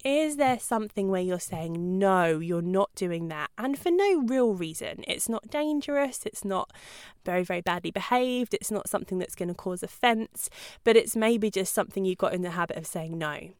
Is 0.04 0.36
there 0.36 0.58
something 0.58 1.10
where 1.10 1.20
you're 1.20 1.40
saying, 1.40 1.98
no, 1.98 2.38
you're 2.38 2.62
not 2.62 2.94
doing 2.94 3.28
that? 3.28 3.50
And 3.58 3.78
for 3.78 3.90
no 3.90 4.22
real 4.22 4.54
reason. 4.54 5.04
It's 5.08 5.28
not 5.28 5.50
dangerous, 5.50 6.24
it's 6.24 6.44
not 6.44 6.72
very, 7.24 7.42
very 7.42 7.60
badly 7.60 7.90
behaved, 7.90 8.54
it's 8.54 8.70
not 8.70 8.88
something 8.88 9.18
that's 9.18 9.34
going 9.34 9.48
to 9.48 9.54
cause 9.54 9.82
offence, 9.82 10.48
but 10.84 10.96
it's 10.96 11.16
maybe 11.16 11.50
just 11.50 11.74
something 11.74 12.04
you 12.04 12.14
got 12.14 12.34
in 12.34 12.42
the 12.42 12.50
habit 12.50 12.76
of 12.76 12.86
saying 12.86 13.18
no. 13.18 13.50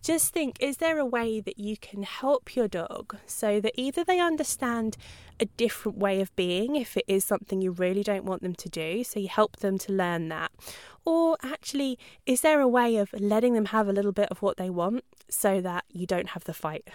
Just 0.00 0.32
think, 0.32 0.56
is 0.60 0.76
there 0.76 0.98
a 0.98 1.04
way 1.04 1.40
that 1.40 1.58
you 1.58 1.76
can 1.76 2.04
help 2.04 2.54
your 2.54 2.68
dog 2.68 3.16
so 3.26 3.60
that 3.60 3.72
either 3.76 4.04
they 4.04 4.20
understand 4.20 4.96
a 5.40 5.46
different 5.56 5.98
way 5.98 6.20
of 6.20 6.34
being 6.36 6.76
if 6.76 6.96
it 6.96 7.04
is 7.08 7.24
something 7.24 7.60
you 7.60 7.72
really 7.72 8.02
don't 8.02 8.24
want 8.24 8.42
them 8.42 8.54
to 8.54 8.68
do, 8.68 9.02
so 9.02 9.18
you 9.18 9.28
help 9.28 9.56
them 9.56 9.76
to 9.78 9.92
learn 9.92 10.28
that? 10.28 10.52
Or 11.06 11.36
actually, 11.40 12.00
is 12.26 12.40
there 12.40 12.60
a 12.60 12.66
way 12.66 12.96
of 12.96 13.12
letting 13.12 13.54
them 13.54 13.66
have 13.66 13.88
a 13.88 13.92
little 13.92 14.10
bit 14.10 14.28
of 14.28 14.42
what 14.42 14.56
they 14.56 14.68
want 14.68 15.04
so 15.30 15.60
that 15.60 15.84
you 15.92 16.04
don't 16.04 16.30
have 16.30 16.44
the 16.44 16.52
fight? 16.52 16.88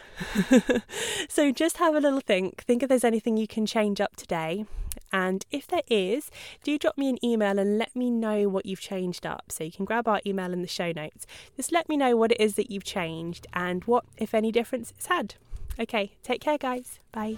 so 1.30 1.52
just 1.54 1.78
have 1.78 1.96
a 1.96 2.00
little 2.02 2.20
think. 2.20 2.62
Think 2.64 2.84
if 2.84 2.90
there's 2.90 3.06
anything 3.06 3.38
you 3.38 3.48
can 3.48 3.66
change 3.66 4.02
up 4.02 4.18
today. 4.18 4.66
And 5.14 5.46
if 5.50 5.66
there 5.66 5.84
is, 5.90 6.30
do 6.62 6.78
drop 6.78 6.98
me 6.98 7.10
an 7.10 7.24
email 7.24 7.58
and 7.58 7.78
let 7.78 7.96
me 7.96 8.12
know 8.12 8.50
what 8.50 8.66
you've 8.66 8.82
changed 8.82 9.26
up. 9.26 9.46
So 9.50 9.64
you 9.64 9.72
can 9.72 9.86
grab 9.86 10.10
our 10.10 10.20
email 10.26 10.52
in 10.52 10.62
the 10.62 10.68
show 10.68 10.92
notes. 10.92 11.26
Just 11.56 11.72
let 11.72 11.88
me 11.88 11.96
know 11.96 12.18
what 12.18 12.34
it 12.34 12.42
is 12.42 12.56
that 12.56 12.70
you've 12.70 12.84
changed 12.84 13.48
and 13.54 13.86
what, 13.86 14.04
if 14.18 14.34
any, 14.34 14.52
difference 14.52 14.92
it's 14.92 15.06
had. 15.06 15.36
Okay, 15.80 16.12
take 16.22 16.42
care, 16.42 16.58
guys. 16.58 17.00
Bye. 17.14 17.38